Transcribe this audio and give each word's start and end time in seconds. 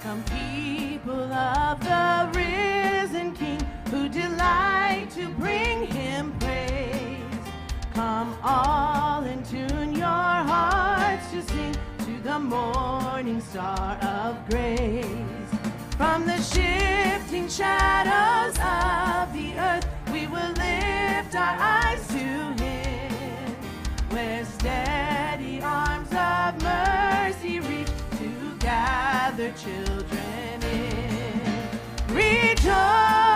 Come, 0.00 0.24
people 0.24 1.30
of 1.30 1.78
the 1.80 2.30
risen 2.34 3.34
King, 3.34 3.60
who 3.90 4.08
delight 4.08 5.08
to 5.10 5.28
bring 5.28 5.86
him 5.86 6.32
praise. 6.38 7.20
Come, 7.92 8.34
all 8.42 9.22
and 9.24 9.44
tune 9.44 9.92
your 9.92 10.06
hearts 10.06 11.30
to 11.32 11.42
sing 11.42 11.76
to 11.98 12.18
the 12.22 12.38
morning 12.38 13.42
star 13.42 13.98
of 14.00 14.48
grace. 14.48 15.04
From 15.98 16.24
the 16.24 16.40
shifting 16.40 17.46
shadows 17.46 18.56
of 18.56 19.34
the 19.34 19.58
earth, 19.58 19.86
Rejoice, 32.70 33.29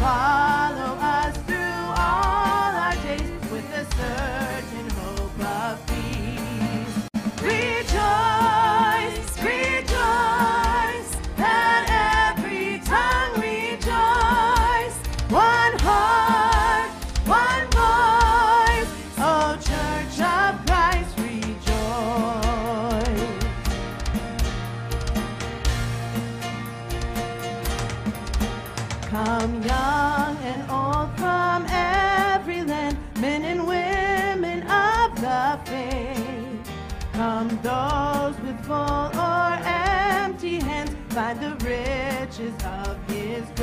follow 0.00 0.96
us 0.98 1.36
through 1.46 1.56
all 1.58 2.72
our 2.84 2.94
days 3.02 3.50
with 3.52 3.70
a 3.74 3.84
certain 3.96 4.49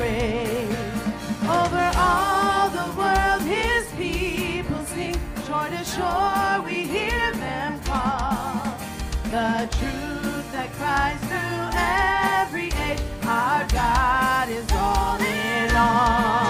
Over 0.08 1.90
all 1.96 2.70
the 2.70 2.88
world 2.96 3.42
his 3.42 3.86
people 3.92 4.82
sing, 4.86 5.14
shore 5.46 5.68
to 5.68 5.84
shore 5.84 6.62
we 6.64 6.84
hear 6.84 7.32
them 7.32 7.78
call. 7.80 8.62
The 9.24 9.68
truth 9.78 10.52
that 10.52 10.72
cries 10.78 11.20
through 11.28 11.68
every 12.40 12.68
age, 12.88 13.02
our 13.24 13.66
God 13.68 14.48
is 14.48 14.66
all 14.72 15.20
in 15.20 15.76
all. 15.76 16.47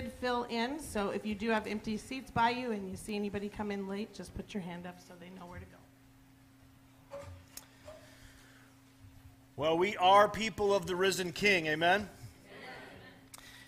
Did 0.00 0.12
fill 0.12 0.44
in, 0.50 0.78
so 0.78 1.08
if 1.08 1.24
you 1.24 1.34
do 1.34 1.48
have 1.48 1.66
empty 1.66 1.96
seats 1.96 2.30
by 2.30 2.50
you 2.50 2.72
and 2.72 2.90
you 2.90 2.96
see 2.96 3.16
anybody 3.16 3.48
come 3.48 3.70
in 3.70 3.88
late, 3.88 4.12
just 4.12 4.34
put 4.34 4.52
your 4.52 4.62
hand 4.62 4.86
up 4.86 5.00
so 5.00 5.14
they 5.18 5.30
know 5.30 5.46
where 5.46 5.58
to 5.58 5.64
go. 5.64 7.18
Well, 9.56 9.78
we 9.78 9.96
are 9.96 10.28
people 10.28 10.74
of 10.74 10.86
the 10.86 10.94
risen 10.94 11.32
King, 11.32 11.66
amen? 11.68 12.10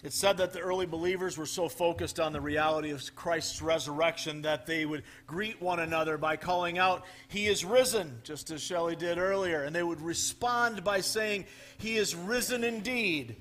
It's 0.03 0.16
said 0.16 0.37
that 0.37 0.53
the 0.53 0.61
early 0.61 0.84
believers 0.84 1.39
were 1.39 1.47
so 1.47 1.66
focused 1.66 2.21
on 2.21 2.34
the 2.34 2.43
reality 2.43 2.91
of 2.91 3.03
Christ's 3.16 3.62
resurrection 3.62 4.43
that 4.43 4.66
they 4.66 4.84
would 4.84 5.05
greet 5.27 5.62
one 5.62 5.81
another 5.81 6.19
by 6.19 6.37
calling 6.37 6.77
out, 6.77 7.06
He 7.28 7.47
is 7.47 7.65
risen, 7.65 8.21
just 8.22 8.50
as 8.50 8.60
Shelley 8.60 8.97
did 8.97 9.16
earlier. 9.16 9.65
And 9.65 9.75
they 9.75 9.83
would 9.83 10.03
respond 10.03 10.84
by 10.84 11.00
saying, 11.00 11.47
He 11.78 11.97
is 11.97 12.15
risen 12.15 12.65
indeed. 12.65 13.34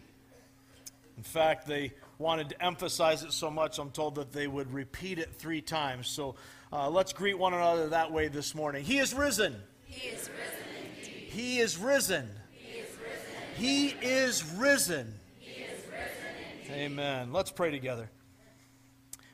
In 1.18 1.24
fact, 1.24 1.68
they 1.68 1.92
wanted 2.20 2.50
to 2.50 2.64
emphasize 2.64 3.24
it 3.24 3.32
so 3.32 3.52
much, 3.52 3.80
I'm 3.80 3.92
told 3.92 4.16
that 4.16 4.32
they 4.32 4.48
would 4.48 4.74
repeat 4.74 5.20
it 5.20 5.36
three 5.36 5.62
times. 5.62 6.08
So 6.08 6.36
uh, 6.72 6.90
let's 6.90 7.14
greet 7.14 7.38
one 7.38 7.54
another 7.54 7.90
that 7.90 8.12
way 8.12 8.28
this 8.28 8.56
morning. 8.56 8.84
He 8.84 8.98
is 8.98 9.14
risen. 9.14 9.56
He 9.86 10.10
is 10.10 10.30
risen 10.30 10.68
indeed. 11.00 11.30
He 11.30 11.60
is 11.60 11.78
risen. 11.78 12.30
He 12.52 12.80
is 12.80 12.90
risen. 12.90 13.56
He 13.56 13.88
is 13.88 14.44
risen. 14.58 15.14
He 15.40 15.62
is 15.62 15.84
risen. 15.86 16.74
Amen. 16.74 17.32
Let's 17.32 17.52
pray 17.52 17.72
together. 17.72 18.10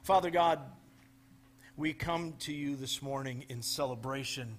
Father 0.04 0.30
God, 0.30 0.60
we 1.78 1.94
come 1.94 2.34
to 2.40 2.54
you 2.54 2.76
this 2.76 3.02
morning 3.02 3.46
in 3.50 3.62
celebration. 3.62 4.58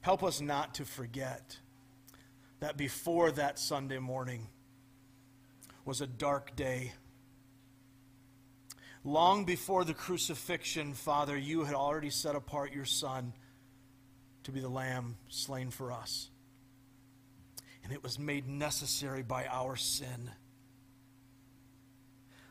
Help 0.00 0.22
us 0.22 0.40
not 0.40 0.74
to 0.74 0.84
forget 0.84 1.58
that 2.60 2.76
before 2.76 3.30
that 3.32 3.58
Sunday 3.58 3.98
morning 3.98 4.48
was 5.86 6.00
a 6.00 6.06
dark 6.06 6.54
day. 6.56 6.92
Long 9.04 9.44
before 9.44 9.84
the 9.84 9.94
crucifixion, 9.94 10.92
Father, 10.92 11.38
you 11.38 11.64
had 11.64 11.76
already 11.76 12.10
set 12.10 12.34
apart 12.34 12.74
your 12.74 12.84
Son 12.84 13.32
to 14.42 14.50
be 14.52 14.60
the 14.60 14.68
Lamb 14.68 15.16
slain 15.28 15.70
for 15.70 15.92
us. 15.92 16.28
And 17.84 17.92
it 17.92 18.02
was 18.02 18.18
made 18.18 18.48
necessary 18.48 19.22
by 19.22 19.46
our 19.46 19.76
sin. 19.76 20.32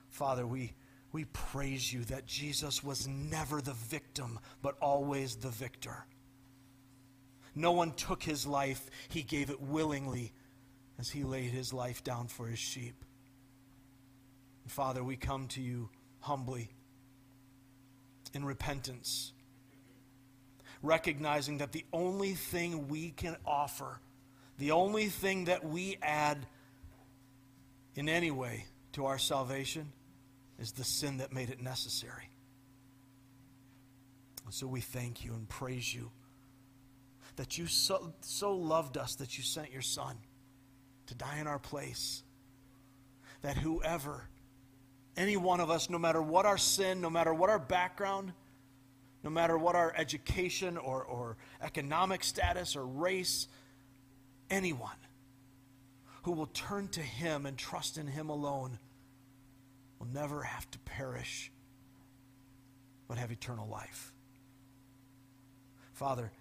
Father, 0.09 0.47
we, 0.47 0.73
we 1.11 1.25
praise 1.25 1.91
you 1.91 2.05
that 2.05 2.25
Jesus 2.25 2.81
was 2.81 3.05
never 3.05 3.61
the 3.61 3.73
victim, 3.73 4.39
but 4.61 4.77
always 4.81 5.35
the 5.35 5.49
victor. 5.49 6.05
No 7.53 7.73
one 7.73 7.91
took 7.91 8.23
his 8.23 8.47
life, 8.47 8.89
he 9.09 9.23
gave 9.23 9.49
it 9.49 9.61
willingly 9.61 10.31
as 10.97 11.09
he 11.09 11.25
laid 11.25 11.51
his 11.51 11.73
life 11.73 12.01
down 12.01 12.27
for 12.27 12.47
his 12.47 12.59
sheep. 12.59 13.04
Father, 14.67 15.03
we 15.03 15.15
come 15.15 15.47
to 15.49 15.61
you 15.61 15.89
humbly 16.19 16.71
in 18.33 18.43
repentance, 18.43 19.31
recognizing 20.81 21.59
that 21.59 21.71
the 21.71 21.85
only 21.93 22.33
thing 22.33 22.87
we 22.87 23.11
can 23.11 23.37
offer, 23.45 23.99
the 24.57 24.71
only 24.71 25.07
thing 25.07 25.45
that 25.45 25.63
we 25.63 25.97
add 26.01 26.45
in 27.95 28.09
any 28.09 28.31
way 28.31 28.65
to 28.93 29.05
our 29.05 29.17
salvation 29.17 29.91
is 30.59 30.71
the 30.73 30.83
sin 30.83 31.17
that 31.17 31.31
made 31.33 31.49
it 31.49 31.61
necessary. 31.61 32.29
And 34.45 34.53
so 34.53 34.67
we 34.67 34.81
thank 34.81 35.25
you 35.25 35.33
and 35.33 35.47
praise 35.47 35.93
you 35.93 36.11
that 37.35 37.57
you 37.57 37.67
so, 37.67 38.13
so 38.21 38.55
loved 38.55 38.97
us 38.97 39.15
that 39.15 39.37
you 39.37 39.43
sent 39.43 39.71
your 39.71 39.81
Son. 39.81 40.17
to 41.07 41.15
die 41.15 41.37
in 41.39 41.47
our 41.47 41.59
place. 41.59 42.23
That 43.41 43.57
whoever, 43.57 44.27
any 45.17 45.37
one 45.37 45.59
of 45.59 45.69
us, 45.69 45.89
no 45.89 45.97
matter 45.97 46.21
what 46.21 46.45
our 46.45 46.57
sin, 46.57 47.01
no 47.01 47.09
matter 47.09 47.33
what 47.33 47.49
our 47.49 47.59
background, 47.59 48.33
no 49.23 49.29
matter 49.29 49.57
what 49.57 49.75
our 49.75 49.93
education 49.95 50.77
or, 50.77 51.03
or 51.03 51.37
economic 51.61 52.23
status 52.23 52.75
or 52.75 52.85
race, 52.85 53.47
anyone 54.49 54.97
who 56.23 56.31
will 56.31 56.47
turn 56.47 56.87
to 56.89 57.01
Him 57.01 57.45
and 57.45 57.57
trust 57.57 57.97
in 57.97 58.07
Him 58.07 58.29
alone 58.29 58.77
will 59.99 60.07
never 60.07 60.43
have 60.43 60.69
to 60.71 60.79
perish, 60.79 61.51
but 63.07 63.17
have 63.17 63.31
eternal 63.31 63.67
life. 63.67 64.11
Father, 65.93 66.31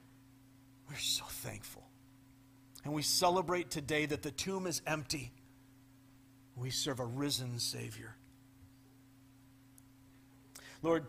we're 0.88 0.96
so 0.96 1.24
thankful. 1.28 1.84
And 2.84 2.92
we 2.92 3.02
celebrate 3.02 3.70
today 3.70 4.04
that 4.06 4.22
the 4.22 4.30
tomb 4.30 4.66
is 4.66 4.82
empty. 4.86 5.32
We 6.56 6.70
serve 6.70 7.00
a 7.00 7.04
risen 7.04 7.58
Savior. 7.58 8.16
Lord, 10.84 11.06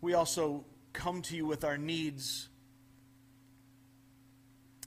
we 0.00 0.14
also 0.14 0.64
come 0.92 1.22
to 1.22 1.36
you 1.36 1.44
with 1.44 1.64
our 1.64 1.76
needs. 1.76 2.48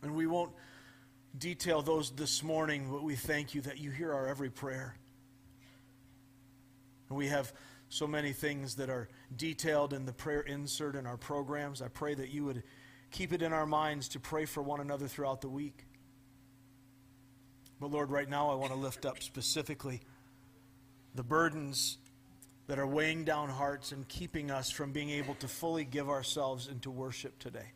And 0.01 0.15
we 0.15 0.25
won't 0.25 0.53
detail 1.37 1.81
those 1.81 2.11
this 2.11 2.41
morning, 2.41 2.89
but 2.89 3.03
we 3.03 3.15
thank 3.15 3.53
you 3.53 3.61
that 3.61 3.77
you 3.77 3.91
hear 3.91 4.13
our 4.13 4.27
every 4.27 4.49
prayer. 4.49 4.95
And 7.09 7.17
we 7.17 7.27
have 7.27 7.51
so 7.89 8.07
many 8.07 8.31
things 8.31 8.75
that 8.75 8.89
are 8.89 9.09
detailed 9.35 9.91
in 9.91 10.05
the 10.05 10.13
prayer 10.13 10.39
insert 10.39 10.95
in 10.95 11.05
our 11.05 11.17
programs. 11.17 11.81
I 11.81 11.89
pray 11.89 12.13
that 12.13 12.29
you 12.29 12.45
would 12.45 12.63
keep 13.11 13.33
it 13.33 13.41
in 13.41 13.51
our 13.51 13.65
minds 13.65 14.07
to 14.09 14.19
pray 14.19 14.45
for 14.45 14.63
one 14.63 14.79
another 14.79 15.09
throughout 15.09 15.41
the 15.41 15.49
week. 15.49 15.85
But 17.81 17.91
Lord, 17.91 18.11
right 18.11 18.29
now 18.29 18.49
I 18.49 18.55
want 18.55 18.71
to 18.71 18.77
lift 18.77 19.05
up 19.05 19.21
specifically 19.21 19.99
the 21.15 21.23
burdens 21.23 21.97
that 22.71 22.79
are 22.79 22.88
weighing 22.88 23.25
down 23.25 23.50
hearts 23.50 23.91
and 23.91 24.07
keeping 24.07 24.50
us 24.50 24.71
from 24.71 24.94
being 24.94 25.09
able 25.09 25.35
to 25.35 25.45
fully 25.45 25.83
give 25.83 26.09
ourselves 26.09 26.69
into 26.69 26.89
worship 26.89 27.38
today. 27.38 27.73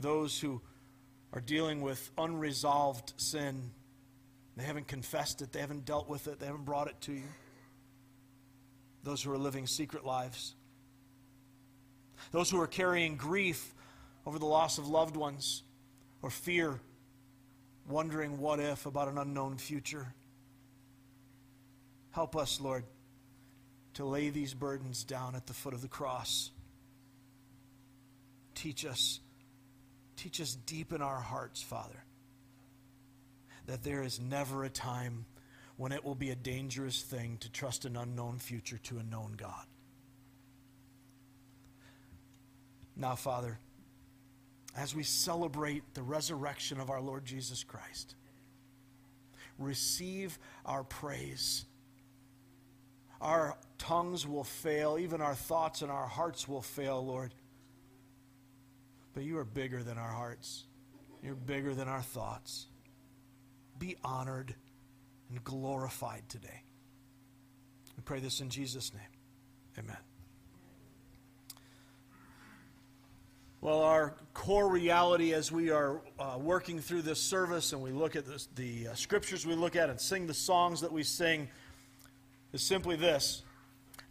Those 0.00 0.40
who 0.40 0.62
are 1.34 1.40
dealing 1.42 1.82
with 1.82 2.10
unresolved 2.16 3.12
sin, 3.18 3.72
they 4.56 4.64
haven't 4.64 4.88
confessed 4.88 5.42
it, 5.42 5.52
they 5.52 5.60
haven't 5.60 5.84
dealt 5.84 6.08
with 6.08 6.28
it, 6.28 6.40
they 6.40 6.46
haven't 6.46 6.64
brought 6.64 6.88
it 6.88 6.98
to 7.02 7.12
you. 7.12 7.28
Those 9.02 9.22
who 9.22 9.32
are 9.32 9.38
living 9.38 9.66
secret 9.66 10.06
lives. 10.06 10.54
Those 12.30 12.48
who 12.48 12.58
are 12.58 12.66
carrying 12.66 13.18
grief 13.18 13.74
over 14.24 14.38
the 14.38 14.46
loss 14.46 14.78
of 14.78 14.88
loved 14.88 15.14
ones 15.14 15.62
or 16.22 16.30
fear, 16.30 16.80
wondering 17.86 18.38
what 18.38 18.60
if 18.60 18.86
about 18.86 19.08
an 19.08 19.18
unknown 19.18 19.58
future. 19.58 20.14
Help 22.10 22.36
us, 22.36 22.60
Lord, 22.60 22.84
to 23.94 24.04
lay 24.04 24.30
these 24.30 24.54
burdens 24.54 25.04
down 25.04 25.34
at 25.34 25.46
the 25.46 25.52
foot 25.52 25.74
of 25.74 25.82
the 25.82 25.88
cross. 25.88 26.50
Teach 28.54 28.84
us, 28.84 29.20
teach 30.16 30.40
us 30.40 30.54
deep 30.54 30.92
in 30.92 31.02
our 31.02 31.20
hearts, 31.20 31.62
Father, 31.62 32.04
that 33.66 33.82
there 33.82 34.02
is 34.02 34.20
never 34.20 34.64
a 34.64 34.70
time 34.70 35.26
when 35.76 35.92
it 35.92 36.04
will 36.04 36.16
be 36.16 36.30
a 36.30 36.36
dangerous 36.36 37.02
thing 37.02 37.36
to 37.38 37.50
trust 37.50 37.84
an 37.84 37.96
unknown 37.96 38.38
future 38.38 38.78
to 38.78 38.98
a 38.98 39.02
known 39.02 39.34
God. 39.36 39.66
Now, 42.96 43.14
Father, 43.14 43.60
as 44.76 44.94
we 44.94 45.04
celebrate 45.04 45.94
the 45.94 46.02
resurrection 46.02 46.80
of 46.80 46.90
our 46.90 47.00
Lord 47.00 47.24
Jesus 47.24 47.62
Christ, 47.62 48.16
receive 49.56 50.38
our 50.64 50.82
praise. 50.82 51.64
Our 53.20 53.56
tongues 53.78 54.26
will 54.26 54.44
fail, 54.44 54.96
even 54.98 55.20
our 55.20 55.34
thoughts 55.34 55.82
and 55.82 55.90
our 55.90 56.06
hearts 56.06 56.46
will 56.46 56.62
fail, 56.62 57.04
Lord. 57.04 57.34
But 59.14 59.24
you 59.24 59.38
are 59.38 59.44
bigger 59.44 59.82
than 59.82 59.98
our 59.98 60.12
hearts, 60.12 60.64
you're 61.22 61.34
bigger 61.34 61.74
than 61.74 61.88
our 61.88 62.02
thoughts. 62.02 62.66
Be 63.78 63.96
honored 64.02 64.54
and 65.30 65.42
glorified 65.44 66.28
today. 66.28 66.62
We 67.96 68.02
pray 68.04 68.20
this 68.20 68.40
in 68.40 68.50
Jesus' 68.50 68.92
name. 68.92 69.02
Amen. 69.78 69.96
Well, 73.60 73.82
our 73.82 74.14
core 74.34 74.68
reality 74.68 75.34
as 75.34 75.50
we 75.50 75.70
are 75.70 76.00
uh, 76.18 76.38
working 76.40 76.78
through 76.78 77.02
this 77.02 77.20
service 77.20 77.72
and 77.72 77.82
we 77.82 77.90
look 77.90 78.14
at 78.14 78.24
this, 78.24 78.48
the 78.54 78.88
uh, 78.88 78.94
scriptures 78.94 79.44
we 79.44 79.54
look 79.54 79.74
at 79.74 79.90
and 79.90 80.00
sing 80.00 80.28
the 80.28 80.34
songs 80.34 80.80
that 80.82 80.92
we 80.92 81.02
sing 81.02 81.48
is 82.52 82.62
simply 82.62 82.96
this 82.96 83.42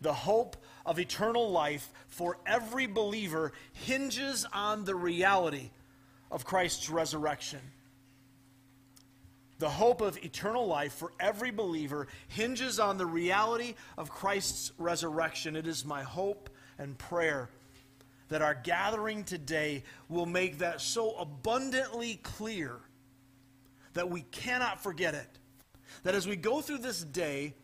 the 0.02 0.14
hope 0.14 0.58
of 0.86 1.00
eternal 1.00 1.50
life 1.50 1.92
for 2.08 2.38
every 2.46 2.88
believer 2.88 3.52
hinges 3.74 4.46
on 4.54 4.86
the 4.86 4.96
reality 4.96 5.72
of 6.32 6.46
Christ's 6.46 6.90
resurrection. 6.90 7.60
The 9.60 9.70
hope 9.70 10.02
of 10.02 10.24
eternal 10.24 10.68
life 10.68 10.94
for 10.94 11.14
every 11.20 11.50
believer 11.50 12.08
hinges 12.28 12.80
on 12.80 12.98
the 12.98 13.08
reality 13.08 13.74
of 13.98 14.12
Christ's 14.12 14.72
resurrection. 14.78 15.56
It 15.56 15.66
is 15.66 15.84
my 15.84 16.04
hope 16.04 16.52
and 16.78 16.96
prayer 16.98 17.50
that 18.30 18.42
our 18.42 18.54
gathering 18.54 19.24
today 19.24 19.84
will 20.10 20.26
make 20.26 20.60
that 20.60 20.80
so 20.80 21.16
abundantly 21.18 22.20
clear 22.22 22.78
that 23.94 24.10
we 24.10 24.22
cannot 24.22 24.84
forget 24.84 25.16
it. 25.16 25.40
That 26.04 26.14
as 26.14 26.28
we 26.28 26.36
go 26.36 26.62
through 26.62 26.80
this 26.80 27.04
day, 27.04 27.56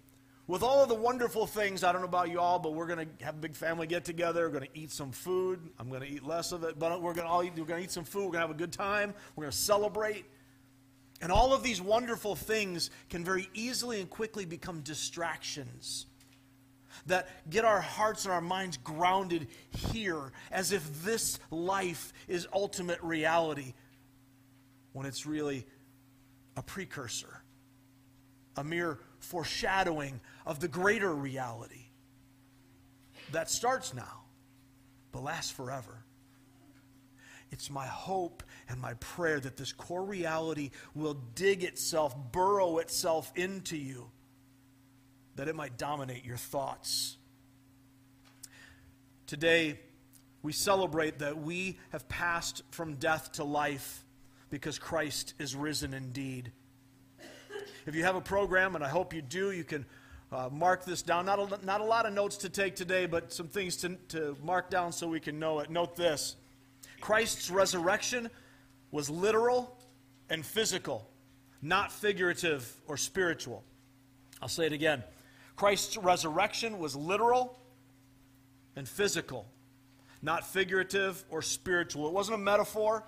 with 0.47 0.61
all 0.61 0.83
of 0.83 0.89
the 0.89 0.95
wonderful 0.95 1.47
things, 1.47 1.83
I 1.83 1.91
don't 1.91 2.01
know 2.01 2.07
about 2.07 2.29
you 2.29 2.39
all, 2.39 2.59
but 2.59 2.73
we're 2.73 2.87
going 2.87 3.07
to 3.07 3.25
have 3.25 3.35
a 3.35 3.39
big 3.39 3.55
family 3.55 3.87
get 3.87 4.03
together. 4.03 4.45
We're 4.49 4.59
going 4.59 4.69
to 4.71 4.79
eat 4.79 4.91
some 4.91 5.11
food. 5.11 5.59
I'm 5.79 5.87
going 5.87 6.01
to 6.01 6.07
eat 6.07 6.23
less 6.23 6.51
of 6.51 6.63
it, 6.63 6.77
but 6.77 7.01
we're 7.01 7.13
going 7.13 7.25
to 7.25 7.31
all 7.31 7.43
eat, 7.43 7.53
we're 7.57 7.65
going 7.65 7.79
to 7.79 7.85
eat 7.85 7.91
some 7.91 8.03
food. 8.03 8.25
We're 8.25 8.31
going 8.31 8.41
to 8.41 8.47
have 8.47 8.55
a 8.55 8.59
good 8.59 8.73
time. 8.73 9.13
We're 9.35 9.43
going 9.43 9.51
to 9.51 9.57
celebrate. 9.57 10.25
And 11.21 11.31
all 11.31 11.53
of 11.53 11.63
these 11.63 11.81
wonderful 11.81 12.35
things 12.35 12.89
can 13.09 13.23
very 13.23 13.49
easily 13.53 14.01
and 14.01 14.09
quickly 14.09 14.43
become 14.45 14.81
distractions 14.81 16.07
that 17.05 17.29
get 17.49 17.63
our 17.63 17.79
hearts 17.79 18.25
and 18.25 18.33
our 18.33 18.41
minds 18.41 18.77
grounded 18.77 19.47
here 19.91 20.33
as 20.51 20.73
if 20.73 21.03
this 21.03 21.39
life 21.51 22.11
is 22.27 22.47
ultimate 22.53 23.01
reality 23.01 23.73
when 24.91 25.05
it's 25.05 25.25
really 25.25 25.65
a 26.55 26.61
precursor, 26.61 27.41
a 28.57 28.63
mere 28.63 28.99
foreshadowing 29.33 30.21
of 30.45 30.59
the 30.59 30.67
greater 30.67 31.11
reality 31.11 31.87
that 33.31 33.49
starts 33.49 33.91
now 33.95 34.25
but 35.11 35.23
lasts 35.23 35.49
forever. 35.49 36.05
It's 37.49 37.71
my 37.71 37.87
hope 37.87 38.43
and 38.69 38.79
my 38.79 38.93
prayer 38.95 39.39
that 39.39 39.57
this 39.57 39.73
core 39.73 40.03
reality 40.03 40.69
will 40.93 41.15
dig 41.33 41.63
itself, 41.63 42.15
burrow 42.31 42.77
itself 42.77 43.31
into 43.35 43.75
you 43.75 44.11
that 45.35 45.47
it 45.47 45.55
might 45.55 45.79
dominate 45.79 46.23
your 46.23 46.37
thoughts. 46.37 47.17
Today, 49.25 49.79
we 50.43 50.51
celebrate 50.51 51.19
that 51.19 51.39
we 51.39 51.79
have 51.91 52.07
passed 52.07 52.61
from 52.69 52.97
death 52.97 53.31
to 53.33 53.43
life 53.43 54.05
because 54.51 54.77
Christ 54.77 55.33
is 55.39 55.55
risen 55.55 55.95
indeed. 55.95 56.51
If 57.85 57.95
you 57.95 58.03
have 58.03 58.15
a 58.15 58.21
program, 58.21 58.75
and 58.75 58.83
I 58.83 58.87
hope 58.87 59.13
you 59.13 59.21
do, 59.21 59.51
you 59.51 59.63
can 59.63 59.85
uh, 60.31 60.49
mark 60.51 60.85
this 60.85 61.01
down. 61.01 61.25
Not 61.25 61.39
a, 61.39 61.65
not 61.65 61.81
a 61.81 61.83
lot 61.83 62.05
of 62.05 62.13
notes 62.13 62.37
to 62.37 62.49
take 62.49 62.75
today, 62.75 63.05
but 63.05 63.33
some 63.33 63.47
things 63.47 63.75
to, 63.77 63.95
to 64.09 64.37
mark 64.43 64.69
down 64.69 64.91
so 64.91 65.07
we 65.07 65.19
can 65.19 65.37
know 65.37 65.59
it. 65.59 65.69
Note 65.69 65.95
this 65.95 66.35
Christ's 67.01 67.49
resurrection 67.49 68.29
was 68.91 69.09
literal 69.09 69.77
and 70.29 70.45
physical, 70.45 71.09
not 71.61 71.91
figurative 71.91 72.73
or 72.87 72.95
spiritual. 72.95 73.63
I'll 74.41 74.47
say 74.47 74.65
it 74.65 74.73
again. 74.73 75.03
Christ's 75.55 75.97
resurrection 75.97 76.79
was 76.79 76.95
literal 76.95 77.59
and 78.75 78.87
physical, 78.87 79.45
not 80.21 80.47
figurative 80.47 81.23
or 81.29 81.41
spiritual. 81.41 82.07
It 82.07 82.13
wasn't 82.13 82.35
a 82.35 82.41
metaphor. 82.41 83.03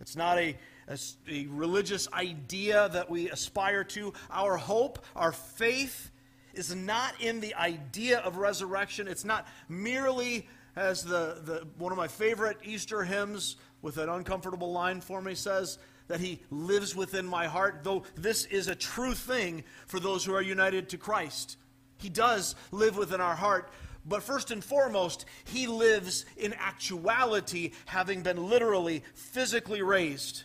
It's 0.00 0.14
not 0.14 0.38
a, 0.38 0.56
a, 0.88 1.46
religious 1.48 2.08
idea 2.12 2.88
that 2.92 3.10
we 3.10 3.30
aspire 3.30 3.84
to. 3.84 4.12
Our 4.30 4.56
hope, 4.56 5.04
our 5.14 5.32
faith, 5.32 6.10
is 6.54 6.74
not 6.74 7.20
in 7.20 7.40
the 7.40 7.54
idea 7.54 8.18
of 8.20 8.36
resurrection. 8.36 9.08
It's 9.08 9.24
not 9.24 9.46
merely, 9.68 10.48
as 10.74 11.02
the, 11.02 11.40
the, 11.44 11.66
one 11.78 11.92
of 11.92 11.98
my 11.98 12.08
favorite 12.08 12.58
Easter 12.64 13.04
hymns 13.04 13.56
with 13.82 13.98
an 13.98 14.08
uncomfortable 14.08 14.72
line 14.72 15.00
for 15.00 15.20
me 15.20 15.34
says, 15.34 15.78
that 16.08 16.20
he 16.20 16.40
lives 16.50 16.94
within 16.94 17.26
my 17.26 17.46
heart, 17.46 17.80
though 17.82 18.04
this 18.14 18.44
is 18.46 18.68
a 18.68 18.74
true 18.74 19.14
thing 19.14 19.64
for 19.86 19.98
those 19.98 20.24
who 20.24 20.34
are 20.34 20.42
united 20.42 20.88
to 20.90 20.98
Christ. 20.98 21.56
He 21.98 22.08
does 22.08 22.54
live 22.70 22.96
within 22.96 23.20
our 23.20 23.34
heart, 23.34 23.70
but 24.04 24.22
first 24.22 24.50
and 24.52 24.62
foremost, 24.62 25.26
he 25.44 25.66
lives 25.66 26.24
in 26.36 26.54
actuality, 26.54 27.72
having 27.86 28.22
been 28.22 28.48
literally, 28.48 29.02
physically 29.14 29.82
raised. 29.82 30.44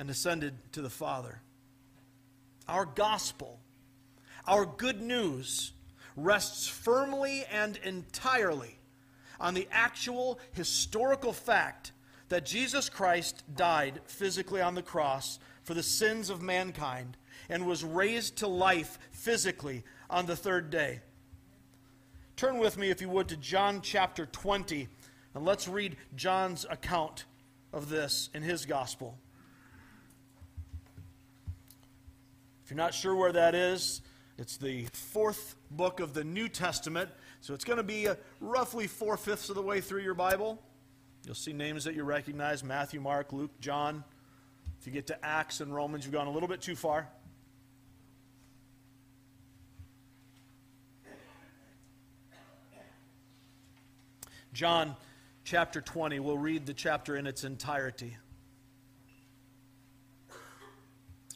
And 0.00 0.08
ascended 0.08 0.54
to 0.72 0.80
the 0.80 0.88
Father. 0.88 1.42
Our 2.66 2.86
gospel, 2.86 3.60
our 4.46 4.64
good 4.64 5.02
news, 5.02 5.72
rests 6.16 6.66
firmly 6.66 7.44
and 7.52 7.78
entirely 7.84 8.78
on 9.38 9.52
the 9.52 9.68
actual 9.70 10.40
historical 10.52 11.34
fact 11.34 11.92
that 12.30 12.46
Jesus 12.46 12.88
Christ 12.88 13.44
died 13.54 14.00
physically 14.06 14.62
on 14.62 14.74
the 14.74 14.82
cross 14.82 15.38
for 15.64 15.74
the 15.74 15.82
sins 15.82 16.30
of 16.30 16.40
mankind 16.40 17.18
and 17.50 17.66
was 17.66 17.84
raised 17.84 18.36
to 18.36 18.46
life 18.46 18.98
physically 19.12 19.84
on 20.08 20.24
the 20.24 20.36
third 20.36 20.70
day. 20.70 21.00
Turn 22.36 22.56
with 22.56 22.78
me, 22.78 22.88
if 22.88 23.02
you 23.02 23.10
would, 23.10 23.28
to 23.28 23.36
John 23.36 23.82
chapter 23.82 24.24
20, 24.24 24.88
and 25.34 25.44
let's 25.44 25.68
read 25.68 25.98
John's 26.16 26.64
account 26.70 27.26
of 27.70 27.90
this 27.90 28.30
in 28.32 28.42
his 28.42 28.64
gospel. 28.64 29.18
If 32.70 32.76
you're 32.76 32.84
not 32.84 32.94
sure 32.94 33.16
where 33.16 33.32
that 33.32 33.56
is, 33.56 34.00
it's 34.38 34.56
the 34.56 34.86
fourth 34.92 35.56
book 35.72 35.98
of 35.98 36.14
the 36.14 36.22
New 36.22 36.48
Testament. 36.48 37.10
So 37.40 37.52
it's 37.52 37.64
going 37.64 37.78
to 37.78 37.82
be 37.82 38.06
uh, 38.06 38.14
roughly 38.38 38.86
four 38.86 39.16
fifths 39.16 39.48
of 39.48 39.56
the 39.56 39.62
way 39.62 39.80
through 39.80 40.02
your 40.02 40.14
Bible. 40.14 40.62
You'll 41.26 41.34
see 41.34 41.52
names 41.52 41.82
that 41.82 41.96
you 41.96 42.04
recognize 42.04 42.62
Matthew, 42.62 43.00
Mark, 43.00 43.32
Luke, 43.32 43.50
John. 43.58 44.04
If 44.78 44.86
you 44.86 44.92
get 44.92 45.08
to 45.08 45.26
Acts 45.26 45.60
and 45.60 45.74
Romans, 45.74 46.04
you've 46.04 46.14
gone 46.14 46.28
a 46.28 46.30
little 46.30 46.48
bit 46.48 46.60
too 46.60 46.76
far. 46.76 47.08
John 54.52 54.94
chapter 55.42 55.80
20, 55.80 56.20
we'll 56.20 56.38
read 56.38 56.66
the 56.66 56.74
chapter 56.74 57.16
in 57.16 57.26
its 57.26 57.42
entirety. 57.42 58.16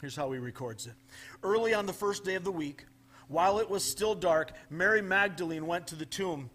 Here's 0.04 0.16
how 0.16 0.32
he 0.32 0.38
records 0.38 0.87
it. 0.87 0.92
Early 1.42 1.73
on 1.73 1.87
the 1.87 1.92
first 1.94 2.26
day 2.26 2.34
of 2.34 2.44
the 2.44 2.52
week, 2.52 2.84
while 3.28 3.58
it 3.58 3.70
was 3.70 3.82
still 3.82 4.14
dark, 4.14 4.52
Mary 4.68 5.00
Magdalene 5.00 5.66
went 5.66 5.87
to 5.87 5.94
the 5.94 6.04
tomb 6.04 6.50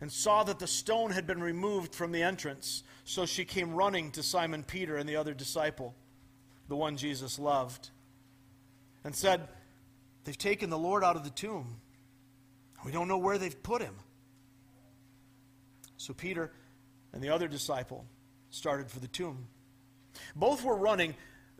and 0.00 0.10
saw 0.10 0.44
that 0.44 0.58
the 0.58 0.66
stone 0.66 1.10
had 1.10 1.26
been 1.26 1.42
removed 1.42 1.94
from 1.94 2.10
the 2.10 2.22
entrance. 2.22 2.82
So 3.04 3.26
she 3.26 3.44
came 3.44 3.74
running 3.74 4.12
to 4.12 4.22
Simon 4.22 4.62
Peter 4.62 4.96
and 4.96 5.06
the 5.06 5.16
other 5.16 5.34
disciple, 5.34 5.94
the 6.66 6.74
one 6.74 6.96
Jesus 6.96 7.38
loved, 7.38 7.90
and 9.04 9.14
said, 9.14 9.46
They've 10.24 10.38
taken 10.38 10.70
the 10.70 10.78
Lord 10.78 11.04
out 11.04 11.16
of 11.16 11.24
the 11.24 11.28
tomb. 11.28 11.76
We 12.82 12.92
don't 12.92 13.08
know 13.08 13.18
where 13.18 13.36
they've 13.36 13.62
put 13.62 13.82
him. 13.82 13.96
So 15.98 16.14
Peter 16.14 16.50
and 17.12 17.22
the 17.22 17.28
other 17.28 17.46
disciple 17.46 18.06
started 18.48 18.90
for 18.90 19.00
the 19.00 19.08
tomb. 19.08 19.48
Both 20.34 20.64
were 20.64 20.78
running, 20.78 21.14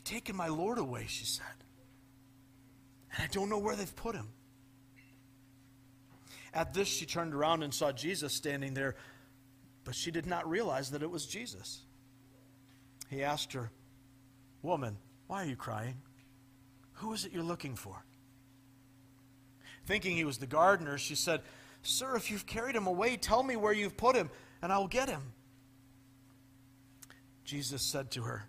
They've 0.00 0.14
taken 0.14 0.34
my 0.34 0.48
Lord 0.48 0.78
away, 0.78 1.04
she 1.08 1.26
said. 1.26 1.44
And 3.12 3.22
I 3.22 3.26
don't 3.26 3.50
know 3.50 3.58
where 3.58 3.76
they've 3.76 3.96
put 3.96 4.14
him. 4.14 4.28
At 6.54 6.72
this, 6.72 6.88
she 6.88 7.04
turned 7.04 7.34
around 7.34 7.62
and 7.62 7.72
saw 7.72 7.92
Jesus 7.92 8.32
standing 8.32 8.72
there, 8.72 8.96
but 9.84 9.94
she 9.94 10.10
did 10.10 10.26
not 10.26 10.48
realize 10.48 10.92
that 10.92 11.02
it 11.02 11.10
was 11.10 11.26
Jesus. 11.26 11.82
He 13.10 13.22
asked 13.22 13.52
her, 13.52 13.70
Woman, 14.62 14.96
why 15.26 15.42
are 15.42 15.46
you 15.46 15.56
crying? 15.56 15.96
Who 16.94 17.12
is 17.12 17.26
it 17.26 17.32
you're 17.32 17.42
looking 17.42 17.76
for? 17.76 18.02
Thinking 19.86 20.16
he 20.16 20.24
was 20.24 20.38
the 20.38 20.46
gardener, 20.46 20.96
she 20.96 21.14
said, 21.14 21.42
Sir, 21.82 22.16
if 22.16 22.30
you've 22.30 22.46
carried 22.46 22.74
him 22.74 22.86
away, 22.86 23.18
tell 23.18 23.42
me 23.42 23.56
where 23.56 23.72
you've 23.72 23.98
put 23.98 24.16
him, 24.16 24.30
and 24.62 24.72
I 24.72 24.78
will 24.78 24.88
get 24.88 25.10
him. 25.10 25.32
Jesus 27.44 27.82
said 27.82 28.10
to 28.12 28.22
her, 28.22 28.46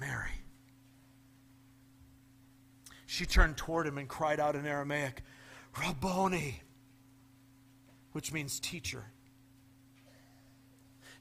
Mary. 0.00 0.45
She 3.16 3.24
turned 3.24 3.56
toward 3.56 3.86
him 3.86 3.96
and 3.96 4.06
cried 4.06 4.38
out 4.38 4.56
in 4.56 4.66
Aramaic, 4.66 5.22
Rabboni, 5.80 6.60
which 8.12 8.30
means 8.30 8.60
teacher. 8.60 9.04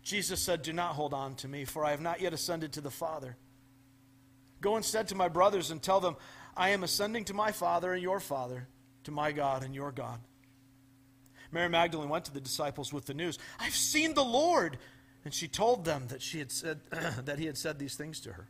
Jesus 0.03 0.41
said, 0.41 0.61
Do 0.61 0.73
not 0.73 0.95
hold 0.95 1.13
on 1.13 1.35
to 1.35 1.47
me, 1.47 1.63
for 1.63 1.85
I 1.85 1.91
have 1.91 2.01
not 2.01 2.19
yet 2.19 2.33
ascended 2.33 2.73
to 2.73 2.81
the 2.81 2.91
Father. 2.91 3.37
Go 4.59 4.75
instead 4.75 5.07
to 5.07 5.15
my 5.15 5.29
brothers 5.29 5.71
and 5.71 5.81
tell 5.81 6.01
them, 6.01 6.17
I 6.57 6.71
am 6.71 6.83
ascending 6.83 7.23
to 7.25 7.33
my 7.33 7.53
Father 7.53 7.93
and 7.93 8.03
your 8.03 8.19
Father, 8.19 8.67
to 9.05 9.11
my 9.11 9.31
God 9.31 9.63
and 9.63 9.73
your 9.73 9.93
God. 9.93 10.19
Mary 11.53 11.69
Magdalene 11.69 12.09
went 12.09 12.25
to 12.25 12.33
the 12.33 12.41
disciples 12.41 12.91
with 12.91 13.05
the 13.05 13.13
news, 13.13 13.39
I've 13.57 13.73
seen 13.73 14.15
the 14.15 14.25
Lord. 14.25 14.79
And 15.23 15.33
she 15.33 15.47
told 15.47 15.85
them 15.85 16.07
that, 16.09 16.21
she 16.21 16.39
had 16.39 16.51
said, 16.51 16.81
that 17.23 17.39
he 17.39 17.45
had 17.45 17.57
said 17.57 17.79
these 17.79 17.95
things 17.95 18.19
to 18.19 18.33
her. 18.33 18.49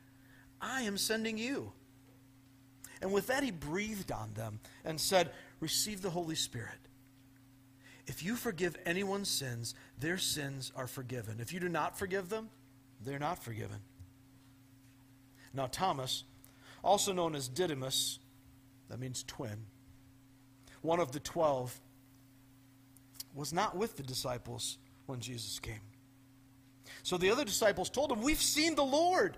I 0.61 0.83
am 0.83 0.97
sending 0.97 1.37
you. 1.37 1.71
And 3.01 3.11
with 3.11 3.27
that, 3.27 3.43
he 3.43 3.51
breathed 3.51 4.11
on 4.11 4.33
them 4.33 4.59
and 4.85 5.01
said, 5.01 5.31
Receive 5.59 6.01
the 6.01 6.09
Holy 6.09 6.35
Spirit. 6.35 6.77
If 8.07 8.23
you 8.23 8.35
forgive 8.35 8.77
anyone's 8.85 9.29
sins, 9.29 9.73
their 9.97 10.17
sins 10.17 10.71
are 10.75 10.87
forgiven. 10.87 11.39
If 11.39 11.53
you 11.53 11.59
do 11.59 11.69
not 11.69 11.97
forgive 11.97 12.29
them, 12.29 12.49
they're 13.03 13.19
not 13.19 13.43
forgiven. 13.43 13.79
Now, 15.53 15.67
Thomas, 15.67 16.23
also 16.83 17.13
known 17.13 17.35
as 17.35 17.47
Didymus, 17.47 18.19
that 18.89 18.99
means 18.99 19.23
twin, 19.23 19.65
one 20.81 20.99
of 20.99 21.11
the 21.11 21.19
twelve, 21.19 21.79
was 23.33 23.53
not 23.53 23.77
with 23.77 23.97
the 23.97 24.03
disciples 24.03 24.77
when 25.05 25.19
Jesus 25.19 25.59
came. 25.59 25.81
So 27.03 27.17
the 27.17 27.31
other 27.31 27.45
disciples 27.45 27.89
told 27.89 28.11
him, 28.11 28.21
We've 28.21 28.41
seen 28.41 28.75
the 28.75 28.83
Lord. 28.83 29.37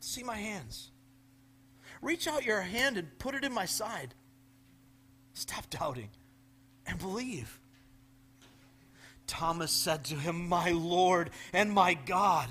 See 0.00 0.22
my 0.22 0.36
hands. 0.36 0.90
Reach 2.00 2.28
out 2.28 2.44
your 2.44 2.60
hand 2.60 2.96
and 2.96 3.18
put 3.18 3.34
it 3.34 3.44
in 3.44 3.52
my 3.52 3.64
side. 3.64 4.14
Stop 5.34 5.68
doubting 5.70 6.10
and 6.86 6.98
believe. 6.98 7.58
Thomas 9.26 9.70
said 9.70 10.04
to 10.06 10.14
him, 10.14 10.48
My 10.48 10.70
Lord 10.70 11.30
and 11.52 11.70
my 11.70 11.94
God. 11.94 12.48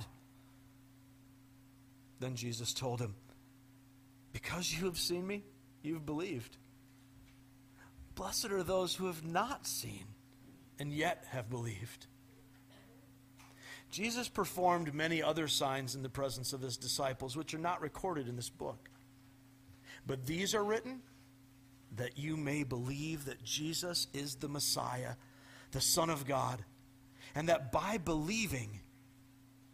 Then 2.19 2.35
Jesus 2.35 2.73
told 2.73 2.99
him, 2.99 3.15
Because 4.33 4.71
you 4.71 4.85
have 4.85 4.97
seen 4.97 5.25
me, 5.25 5.43
you've 5.81 6.05
believed. 6.05 6.57
Blessed 8.15 8.51
are 8.51 8.63
those 8.63 8.95
who 8.95 9.05
have 9.07 9.25
not 9.25 9.67
seen 9.67 10.05
and 10.79 10.91
yet 10.91 11.25
have 11.29 11.49
believed. 11.49 12.07
Jesus 13.89 14.27
performed 14.27 14.93
many 14.93 15.23
other 15.23 15.47
signs 15.47 15.95
in 15.95 16.03
the 16.03 16.09
presence 16.09 16.53
of 16.53 16.61
his 16.61 16.77
disciples, 16.77 17.35
which 17.35 17.53
are 17.53 17.59
not 17.59 17.81
recorded 17.81 18.27
in 18.27 18.35
this 18.35 18.49
book. 18.49 18.89
But 20.05 20.25
these 20.25 20.53
are 20.53 20.63
written 20.63 21.01
that 21.95 22.17
you 22.17 22.37
may 22.37 22.63
believe 22.63 23.25
that 23.25 23.43
Jesus 23.43 24.07
is 24.13 24.35
the 24.35 24.49
Messiah, 24.49 25.13
the 25.71 25.81
Son 25.81 26.09
of 26.09 26.27
God, 26.27 26.63
and 27.33 27.49
that 27.49 27.71
by 27.71 27.97
believing 27.97 28.81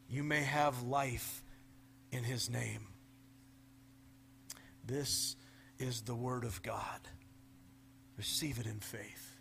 you 0.09 0.23
may 0.23 0.41
have 0.41 0.83
life 0.83 1.43
in 2.11 2.23
his 2.23 2.49
name. 2.49 2.87
This 4.85 5.35
is 5.79 6.01
the 6.01 6.15
Word 6.15 6.43
of 6.43 6.61
God. 6.61 6.99
Receive 8.17 8.59
it 8.59 8.67
in 8.67 8.79
faith. 8.79 9.32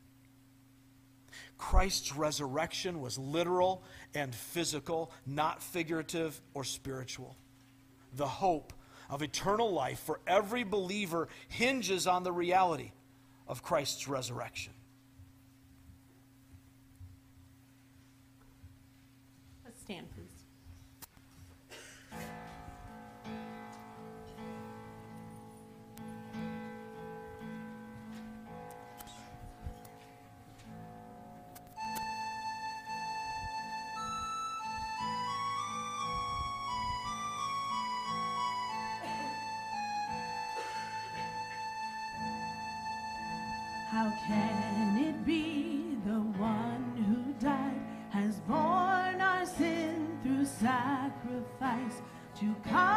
Christ's 1.62 2.16
resurrection 2.16 3.00
was 3.00 3.16
literal 3.16 3.84
and 4.16 4.34
physical, 4.34 5.12
not 5.24 5.62
figurative 5.62 6.38
or 6.54 6.64
spiritual. 6.64 7.36
The 8.16 8.26
hope 8.26 8.72
of 9.08 9.22
eternal 9.22 9.72
life 9.72 10.00
for 10.00 10.18
every 10.26 10.64
believer 10.64 11.28
hinges 11.46 12.08
on 12.08 12.24
the 12.24 12.32
reality 12.32 12.90
of 13.46 13.62
Christ's 13.62 14.08
resurrection. 14.08 14.72
How 43.92 44.10
can 44.26 44.96
it 45.06 45.26
be 45.26 45.98
the 46.06 46.20
one 46.40 46.96
who 47.06 47.34
died 47.46 47.78
has 48.08 48.40
borne 48.48 49.20
our 49.20 49.44
sin 49.44 50.18
through 50.22 50.46
sacrifice 50.46 52.00
to 52.36 52.54
conquer 52.64 52.91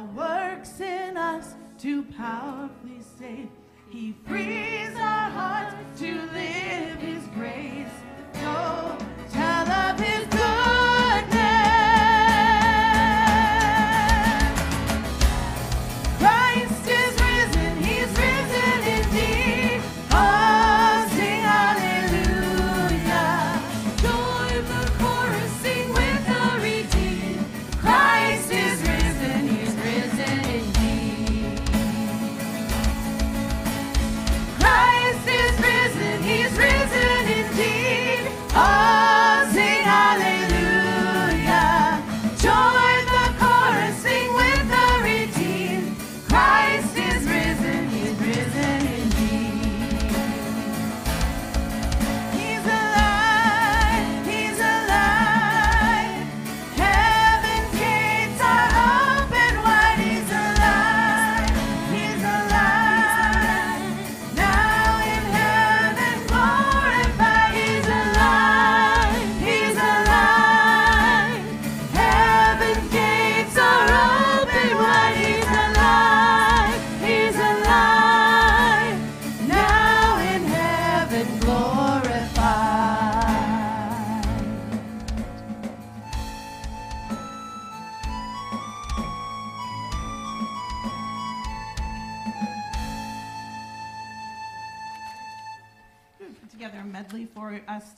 now 0.00 0.06
works 0.16 0.80
in 0.80 1.16
us 1.16 1.54
to 1.78 2.02
powerfully 2.16 3.00
save. 3.18 3.48
He 3.90 4.14
frees 4.26 4.94
our 4.96 5.30
hearts 5.30 6.00
to 6.00 6.14
live 6.14 6.98
his 7.00 7.26
grace. 7.34 7.89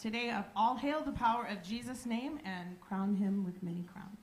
Today 0.03 0.31
of 0.31 0.45
All 0.57 0.75
Hail 0.75 1.01
the 1.05 1.13
Power 1.13 1.47
of 1.49 1.63
Jesus' 1.63 2.07
Name 2.07 2.41
and 2.45 2.81
Crown 2.81 3.15
Him 3.15 3.45
with 3.45 3.63
Many 3.63 3.85
Crowns. 3.85 4.19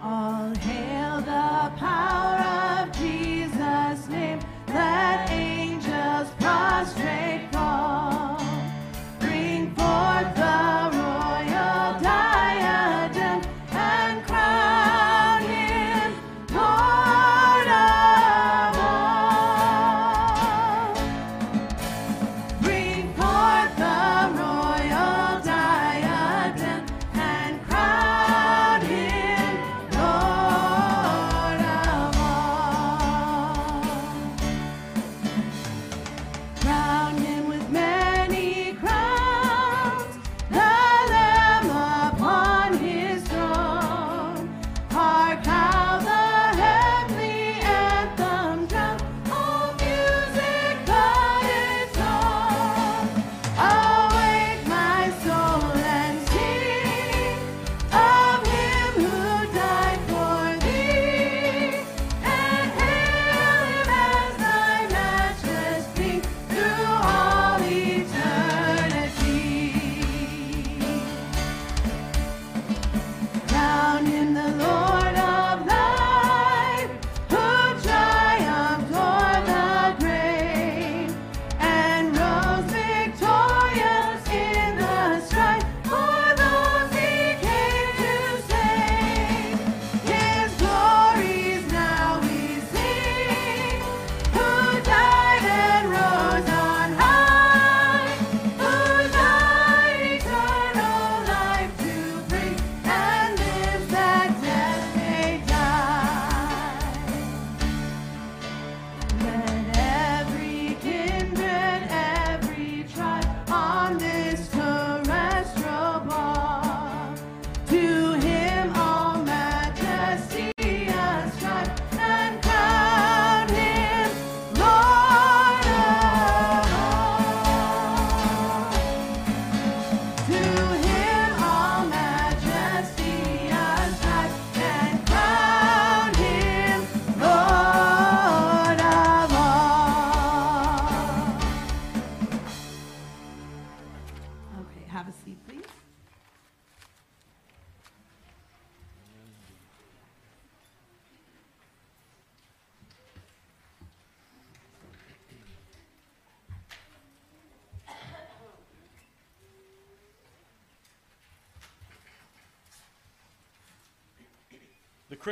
All 0.00 0.54
hail 0.54 1.16
the 1.22 1.72
power 1.76 2.84
of 2.84 2.92
Jesus' 2.92 4.08
name. 4.08 4.38
Let 4.68 5.28
angels 5.30 6.30
prostrate 6.38 7.51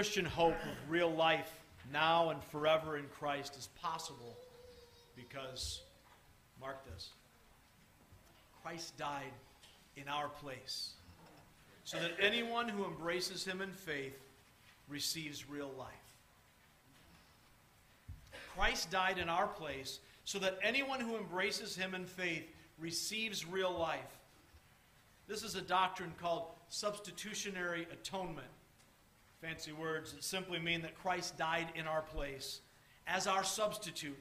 Christian 0.01 0.25
hope 0.25 0.55
of 0.55 0.91
real 0.91 1.11
life 1.11 1.61
now 1.93 2.31
and 2.31 2.43
forever 2.45 2.97
in 2.97 3.05
Christ 3.19 3.55
is 3.59 3.69
possible 3.83 4.35
because, 5.15 5.83
mark 6.59 6.83
this, 6.87 7.11
Christ 8.63 8.97
died 8.97 9.35
in 9.99 10.09
our 10.09 10.29
place 10.29 10.93
so 11.85 11.99
that 11.99 12.13
anyone 12.19 12.67
who 12.67 12.87
embraces 12.87 13.45
him 13.45 13.61
in 13.61 13.73
faith 13.73 14.19
receives 14.89 15.51
real 15.51 15.71
life. 15.79 15.93
Christ 18.57 18.91
died 18.91 19.19
in 19.19 19.29
our 19.29 19.49
place 19.49 19.99
so 20.25 20.39
that 20.39 20.59
anyone 20.63 21.01
who 21.01 21.19
embraces 21.19 21.77
him 21.77 21.95
in 21.95 22.07
faith 22.07 22.49
receives 22.79 23.47
real 23.47 23.71
life. 23.79 24.17
This 25.29 25.43
is 25.43 25.57
a 25.57 25.61
doctrine 25.61 26.15
called 26.19 26.45
substitutionary 26.71 27.87
atonement. 27.93 28.49
Fancy 29.41 29.73
words 29.73 30.13
that 30.13 30.23
simply 30.23 30.59
mean 30.59 30.83
that 30.83 31.01
Christ 31.01 31.39
died 31.39 31.69
in 31.75 31.87
our 31.87 32.03
place 32.03 32.61
as 33.07 33.27
our 33.27 33.43
substitute, 33.43 34.19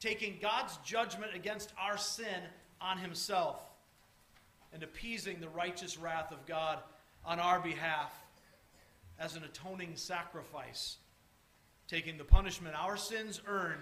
taking 0.00 0.38
God's 0.40 0.78
judgment 0.78 1.34
against 1.34 1.72
our 1.78 1.98
sin 1.98 2.42
on 2.80 2.98
himself 2.98 3.60
and 4.72 4.82
appeasing 4.82 5.40
the 5.40 5.48
righteous 5.48 5.98
wrath 5.98 6.32
of 6.32 6.46
God 6.46 6.78
on 7.24 7.38
our 7.38 7.60
behalf 7.60 8.12
as 9.18 9.36
an 9.36 9.44
atoning 9.44 9.96
sacrifice, 9.96 10.98
taking 11.88 12.18
the 12.18 12.24
punishment 12.24 12.74
our 12.78 12.96
sins 12.96 13.40
earn 13.46 13.78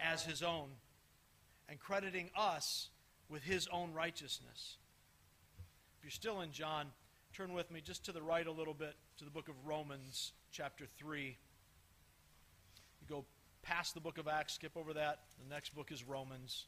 as 0.00 0.24
his 0.24 0.42
own 0.42 0.68
and 1.68 1.78
crediting 1.78 2.30
us 2.36 2.88
with 3.28 3.42
his 3.42 3.68
own 3.68 3.92
righteousness. 3.92 4.76
If 5.98 6.04
you're 6.04 6.10
still 6.10 6.40
in 6.40 6.52
John, 6.52 6.86
turn 7.34 7.52
with 7.52 7.68
me 7.72 7.80
just 7.80 8.04
to 8.04 8.12
the 8.12 8.22
right 8.22 8.46
a 8.46 8.52
little 8.52 8.74
bit 8.74 8.94
to 9.18 9.24
the 9.24 9.30
book 9.30 9.48
of 9.48 9.54
Romans, 9.64 10.32
chapter 10.52 10.86
3. 10.98 11.36
You 13.00 13.08
go 13.08 13.24
past 13.60 13.94
the 13.94 14.00
book 14.00 14.18
of 14.18 14.28
Acts, 14.28 14.54
skip 14.54 14.76
over 14.76 14.92
that. 14.92 15.18
The 15.42 15.52
next 15.52 15.74
book 15.74 15.90
is 15.90 16.04
Romans. 16.04 16.66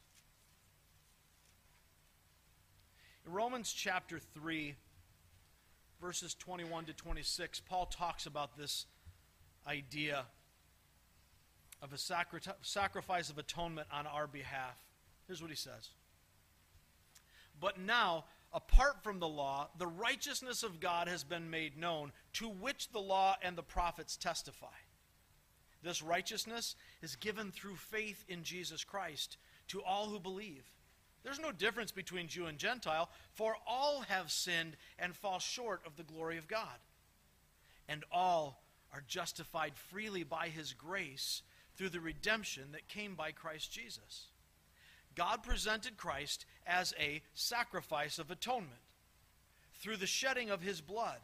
In 3.25 3.33
Romans 3.33 3.73
chapter 3.73 4.19
3, 4.19 4.75
verses 6.01 6.35
21 6.35 6.87
to 6.87 6.93
26, 6.95 7.61
Paul 7.61 7.87
talks 7.87 8.27
about 8.27 8.59
this 8.59 8.87
idea 9.69 10.25
of 11.81 11.93
a 11.93 11.99
sacri- 11.99 12.41
sacrifice 12.63 13.31
of 13.31 13.39
atonement 13.39 13.87
on 13.93 14.09
our 14.09 14.27
behalf. 14.27 14.81
Here's 15.29 15.41
what 15.41 15.51
he 15.51 15.57
says 15.57 15.91
But 17.61 17.79
now, 17.79 18.25
apart 18.57 19.05
from 19.05 19.21
the 19.21 19.29
law, 19.29 19.69
the 19.77 19.87
righteousness 19.87 20.62
of 20.62 20.81
God 20.81 21.09
has 21.09 21.23
been 21.23 21.51
made 21.51 21.79
known, 21.79 22.11
to 22.33 22.49
which 22.49 22.88
the 22.88 22.99
law 22.99 23.37
and 23.42 23.55
the 23.55 23.62
prophets 23.62 24.16
testify. 24.16 24.66
This 25.83 26.03
righteousness 26.03 26.75
is 27.03 27.16
given 27.16 27.53
through 27.53 27.77
faith 27.77 28.25
in 28.29 28.42
Jesus 28.42 28.83
Christ 28.83 29.37
to 29.69 29.83
all 29.83 30.07
who 30.07 30.19
believe. 30.19 30.64
There's 31.23 31.38
no 31.38 31.53
difference 31.53 31.92
between 31.92 32.29
Jew 32.29 32.47
and 32.47 32.57
Gentile, 32.57 33.11
for 33.35 33.57
all 33.66 34.01
have 34.09 34.31
sinned 34.31 34.79
and 34.99 35.14
fall 35.14 35.38
short 35.38 35.83
of 35.87 35.97
the 35.97 36.03
glory 36.03 36.38
of 36.38 36.49
God. 36.49 36.79
And 37.88 38.05
all 38.11 38.62
are 38.90 39.05
justified 39.07 39.77
freely 39.77 40.25
by 40.25 40.49
his 40.49 40.73
grace 40.73 41.42
through 41.77 41.90
the 41.90 42.01
redemption 42.01 42.73
that 42.73 42.88
came 42.88 43.16
by 43.16 43.33
Christ 43.33 43.71
Jesus. 43.71 44.29
God 45.14 45.42
presented 45.42 45.97
Christ 45.97 46.47
as 46.67 46.95
a 46.99 47.23
sacrifice 47.35 48.19
of 48.19 48.31
atonement 48.31 48.81
through 49.75 49.97
the 49.97 50.07
shedding 50.07 50.51
of 50.51 50.63
his 50.63 50.81
blood 50.81 51.19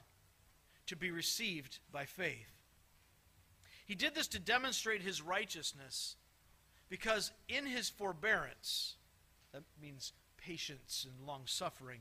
to 0.87 0.97
be 0.97 1.11
received 1.11 1.79
by 1.91 2.05
faith. 2.05 2.53
He 3.87 3.95
did 3.95 4.15
this 4.15 4.29
to 4.29 4.39
demonstrate 4.39 5.03
his 5.03 5.21
righteousness 5.21 6.17
because 6.89 7.33
in 7.49 7.67
his 7.67 7.89
forbearance, 7.89 8.97
that 9.53 9.63
means 9.81 10.13
patience 10.37 11.07
and 11.09 11.27
long 11.27 11.43
suffering, 11.47 12.01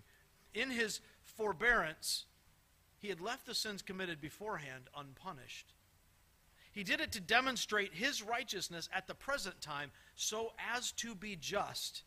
in 0.53 0.69
his 0.69 0.99
forbearance, 1.23 2.25
he 2.99 3.09
had 3.09 3.21
left 3.21 3.45
the 3.45 3.55
sins 3.55 3.81
committed 3.81 4.21
beforehand 4.21 4.89
unpunished. 4.95 5.73
He 6.71 6.83
did 6.83 7.01
it 7.01 7.11
to 7.13 7.19
demonstrate 7.19 7.93
his 7.93 8.21
righteousness 8.21 8.89
at 8.93 9.07
the 9.07 9.15
present 9.15 9.59
time 9.61 9.91
so 10.15 10.53
as 10.73 10.91
to 10.93 11.15
be 11.15 11.35
just 11.35 12.03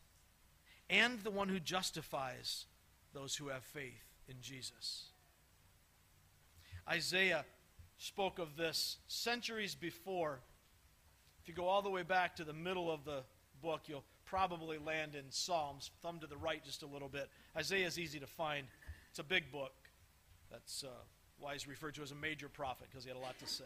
and 0.89 1.19
the 1.23 1.31
one 1.31 1.49
who 1.49 1.59
justifies 1.59 2.65
those 3.13 3.35
who 3.35 3.47
have 3.47 3.63
faith 3.63 4.03
in 4.27 4.35
Jesus. 4.41 5.05
Isaiah 6.87 7.45
spoke 7.97 8.39
of 8.39 8.55
this 8.57 8.97
centuries 9.07 9.73
before. 9.75 10.39
If 11.41 11.47
you 11.47 11.53
go 11.53 11.67
all 11.67 11.81
the 11.81 11.89
way 11.89 12.03
back 12.03 12.35
to 12.35 12.43
the 12.43 12.53
middle 12.53 12.91
of 12.91 13.05
the 13.05 13.23
book, 13.61 13.81
you'll 13.87 14.03
probably 14.25 14.77
land 14.77 15.15
in 15.15 15.23
Psalms, 15.29 15.91
thumb 16.01 16.19
to 16.19 16.27
the 16.27 16.37
right 16.37 16.63
just 16.63 16.83
a 16.83 16.87
little 16.87 17.09
bit. 17.09 17.29
Isaiah 17.55 17.87
is 17.87 17.97
easy 17.97 18.19
to 18.19 18.27
find. 18.27 18.67
It's 19.09 19.19
a 19.19 19.23
big 19.23 19.51
book. 19.51 19.73
That's 20.51 20.83
uh, 20.83 20.87
why 21.39 21.53
he's 21.53 21.67
referred 21.67 21.95
to 21.95 22.01
as 22.01 22.11
a 22.11 22.15
major 22.15 22.49
prophet, 22.49 22.87
because 22.89 23.03
he 23.03 23.09
had 23.09 23.17
a 23.17 23.21
lot 23.21 23.37
to 23.39 23.47
say. 23.47 23.63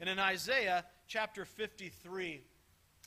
And 0.00 0.08
in 0.08 0.18
Isaiah 0.18 0.84
chapter 1.06 1.44
53, 1.44 2.40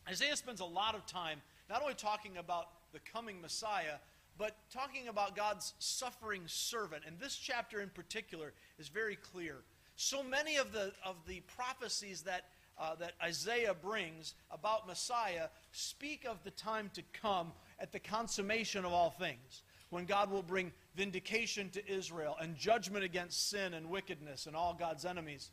Isaiah 0.10 0.36
spends 0.36 0.60
a 0.60 0.66
lot 0.66 0.96
of 0.96 1.06
time 1.06 1.42
not 1.72 1.82
only 1.82 1.94
talking 1.94 2.38
about 2.38 2.68
the 2.92 3.00
coming 3.00 3.40
Messiah, 3.42 3.96
but 4.38 4.58
talking 4.74 5.08
about 5.08 5.36
God's 5.36 5.74
suffering 5.80 6.42
servant. 6.46 7.04
And 7.08 7.18
this 7.18 7.38
chapter 7.38 7.80
in 7.80 7.90
particular 7.90 8.54
is 8.78 8.90
very 8.90 9.16
clear. 9.16 9.58
So 9.96 10.22
many 10.22 10.58
of 10.58 10.74
the, 10.74 10.92
of 11.06 11.16
the 11.28 11.40
prophecies 11.42 12.24
that, 12.24 12.46
uh, 12.78 12.96
that 12.96 13.14
Isaiah 13.24 13.74
brings 13.74 14.34
about 14.50 14.86
Messiah 14.86 15.48
speak 15.72 16.26
of 16.26 16.44
the 16.44 16.52
time 16.52 16.92
to 16.96 17.04
come 17.14 17.54
at 17.80 17.94
the 17.94 18.00
consummation 18.00 18.84
of 18.84 18.92
all 18.92 19.12
things, 19.12 19.64
when 19.92 20.06
God 20.06 20.30
will 20.30 20.44
bring 20.44 20.74
vindication 20.96 21.70
to 21.70 21.90
Israel 21.90 22.36
and 22.42 22.58
judgment 22.58 23.06
against 23.06 23.50
sin 23.50 23.74
and 23.74 23.90
wickedness 23.90 24.46
and 24.46 24.56
all 24.58 24.74
God's 24.74 25.06
enemies. 25.06 25.52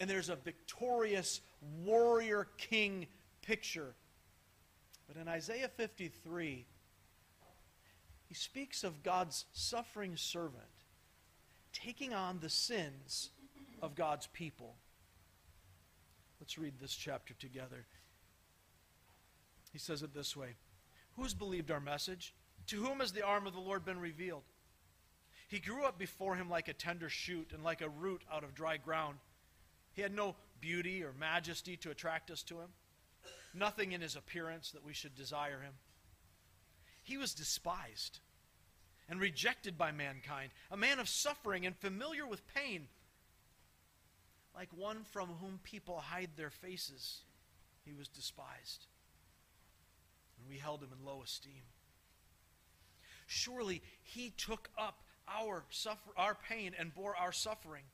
And 0.00 0.10
there's 0.10 0.28
a 0.28 0.36
victorious 0.36 1.40
warrior 1.82 2.48
king 2.58 3.06
picture. 3.40 3.94
But 5.12 5.20
in 5.20 5.28
Isaiah 5.28 5.68
53, 5.68 6.64
he 8.24 8.34
speaks 8.34 8.82
of 8.82 9.02
God's 9.02 9.44
suffering 9.52 10.16
servant 10.16 10.62
taking 11.72 12.14
on 12.14 12.38
the 12.40 12.48
sins 12.48 13.30
of 13.82 13.94
God's 13.94 14.26
people. 14.28 14.76
Let's 16.40 16.56
read 16.56 16.74
this 16.80 16.94
chapter 16.94 17.34
together. 17.34 17.84
He 19.72 19.78
says 19.78 20.02
it 20.02 20.14
this 20.14 20.36
way 20.36 20.54
Who 21.16 21.22
has 21.24 21.34
believed 21.34 21.70
our 21.70 21.80
message? 21.80 22.34
To 22.68 22.76
whom 22.76 23.00
has 23.00 23.12
the 23.12 23.26
arm 23.26 23.46
of 23.46 23.52
the 23.52 23.60
Lord 23.60 23.84
been 23.84 24.00
revealed? 24.00 24.44
He 25.48 25.58
grew 25.58 25.84
up 25.84 25.98
before 25.98 26.36
him 26.36 26.48
like 26.48 26.68
a 26.68 26.72
tender 26.72 27.10
shoot 27.10 27.50
and 27.52 27.62
like 27.62 27.82
a 27.82 27.88
root 27.88 28.22
out 28.32 28.44
of 28.44 28.54
dry 28.54 28.78
ground. 28.78 29.16
He 29.92 30.00
had 30.00 30.14
no 30.14 30.36
beauty 30.60 31.02
or 31.02 31.12
majesty 31.18 31.76
to 31.78 31.90
attract 31.90 32.30
us 32.30 32.42
to 32.44 32.54
him, 32.60 32.68
nothing 33.54 33.92
in 33.92 34.00
his 34.00 34.16
appearance 34.16 34.70
that 34.72 34.84
we 34.84 34.92
should 34.92 35.14
desire 35.14 35.60
him. 35.60 35.74
He 37.02 37.16
was 37.16 37.34
despised 37.34 38.20
and 39.08 39.20
rejected 39.20 39.76
by 39.76 39.92
mankind, 39.92 40.52
a 40.70 40.76
man 40.76 40.98
of 40.98 41.08
suffering 41.08 41.66
and 41.66 41.76
familiar 41.76 42.26
with 42.26 42.46
pain, 42.54 42.88
like 44.54 44.68
one 44.76 45.04
from 45.10 45.28
whom 45.40 45.58
people 45.62 45.98
hide 45.98 46.30
their 46.36 46.50
faces. 46.50 47.22
He 47.84 47.92
was 47.92 48.08
despised, 48.08 48.86
and 50.38 50.48
we 50.48 50.58
held 50.58 50.82
him 50.82 50.90
in 50.96 51.04
low 51.04 51.22
esteem. 51.22 51.62
Surely 53.26 53.82
he 54.02 54.30
took 54.30 54.68
up 54.78 55.02
our 55.28 55.64
suffer, 55.70 56.10
our 56.16 56.34
pain 56.34 56.72
and 56.78 56.94
bore 56.94 57.16
our 57.16 57.32
suffering. 57.32 57.84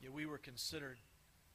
Yet 0.00 0.12
we 0.12 0.26
were 0.26 0.38
considered, 0.38 0.98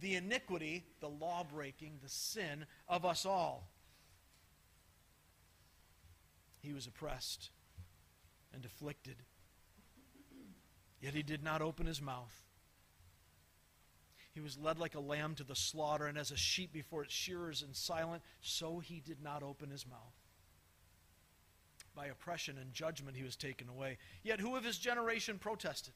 the 0.00 0.14
iniquity, 0.14 0.84
the 1.00 1.08
law 1.08 1.44
breaking, 1.44 1.98
the 2.02 2.08
sin 2.08 2.66
of 2.88 3.04
us 3.04 3.26
all. 3.26 3.68
He 6.60 6.72
was 6.72 6.86
oppressed 6.86 7.50
and 8.52 8.64
afflicted. 8.64 9.16
Yet 11.00 11.14
he 11.14 11.22
did 11.22 11.42
not 11.42 11.62
open 11.62 11.86
his 11.86 12.02
mouth. 12.02 12.34
He 14.34 14.40
was 14.40 14.58
led 14.58 14.78
like 14.78 14.94
a 14.94 15.00
lamb 15.00 15.34
to 15.36 15.44
the 15.44 15.56
slaughter, 15.56 16.06
and 16.06 16.16
as 16.16 16.30
a 16.30 16.36
sheep 16.36 16.72
before 16.72 17.02
its 17.02 17.14
shearers 17.14 17.62
and 17.62 17.74
silent, 17.74 18.22
so 18.40 18.78
he 18.78 19.00
did 19.00 19.22
not 19.22 19.42
open 19.42 19.70
his 19.70 19.86
mouth. 19.86 20.14
By 21.94 22.06
oppression 22.06 22.56
and 22.56 22.72
judgment 22.72 23.16
he 23.16 23.24
was 23.24 23.34
taken 23.34 23.68
away. 23.68 23.98
Yet 24.22 24.38
who 24.38 24.54
of 24.54 24.62
his 24.62 24.78
generation 24.78 25.38
protested? 25.38 25.94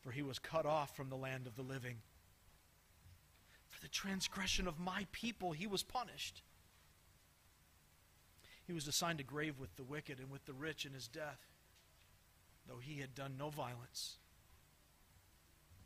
For 0.00 0.12
he 0.12 0.22
was 0.22 0.38
cut 0.38 0.64
off 0.64 0.96
from 0.96 1.10
the 1.10 1.16
land 1.16 1.46
of 1.46 1.56
the 1.56 1.62
living. 1.62 1.96
The 3.84 3.90
transgression 3.90 4.66
of 4.66 4.80
my 4.80 5.06
people 5.12 5.52
he 5.52 5.66
was 5.66 5.82
punished. 5.82 6.40
He 8.66 8.72
was 8.72 8.88
assigned 8.88 9.20
a 9.20 9.22
grave 9.22 9.60
with 9.60 9.76
the 9.76 9.84
wicked 9.84 10.20
and 10.20 10.30
with 10.30 10.46
the 10.46 10.54
rich 10.54 10.86
in 10.86 10.94
his 10.94 11.06
death, 11.06 11.52
though 12.66 12.78
he 12.78 13.00
had 13.00 13.14
done 13.14 13.34
no 13.38 13.50
violence, 13.50 14.16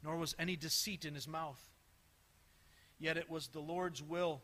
nor 0.05 0.17
was 0.17 0.37
any 0.39 0.55
deceit 0.55 1.05
in 1.05 1.17
his 1.17 1.27
mouth. 1.27 1.61
Yet 3.01 3.17
it 3.17 3.29
was 3.29 3.49
the 3.49 3.59
Lord's 3.59 4.01
will. 4.01 4.43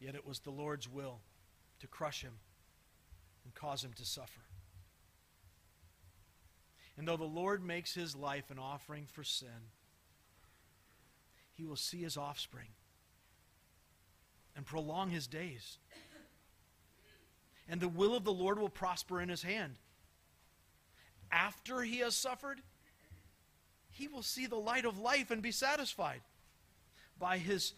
Yet 0.00 0.16
it 0.16 0.26
was 0.26 0.40
the 0.40 0.50
Lord's 0.50 0.88
will 0.88 1.20
to 1.78 1.86
crush 1.86 2.22
him 2.22 2.40
and 3.44 3.54
cause 3.54 3.84
him 3.84 3.92
to 3.92 4.04
suffer. 4.04 4.40
And 7.00 7.08
though 7.08 7.16
the 7.16 7.24
Lord 7.24 7.64
makes 7.64 7.94
his 7.94 8.14
life 8.14 8.50
an 8.50 8.58
offering 8.58 9.06
for 9.06 9.24
sin, 9.24 9.70
he 11.54 11.64
will 11.64 11.74
see 11.74 12.02
his 12.02 12.18
offspring 12.18 12.66
and 14.54 14.66
prolong 14.66 15.08
his 15.08 15.26
days. 15.26 15.78
And 17.66 17.80
the 17.80 17.88
will 17.88 18.14
of 18.14 18.24
the 18.24 18.34
Lord 18.34 18.58
will 18.58 18.68
prosper 18.68 19.18
in 19.18 19.30
his 19.30 19.40
hand. 19.40 19.76
After 21.32 21.80
he 21.80 22.00
has 22.00 22.14
suffered, 22.16 22.60
he 23.88 24.06
will 24.06 24.22
see 24.22 24.44
the 24.44 24.56
light 24.56 24.84
of 24.84 24.98
life 24.98 25.30
and 25.30 25.40
be 25.40 25.52
satisfied. 25.52 26.20
By 27.18 27.38
his, 27.38 27.72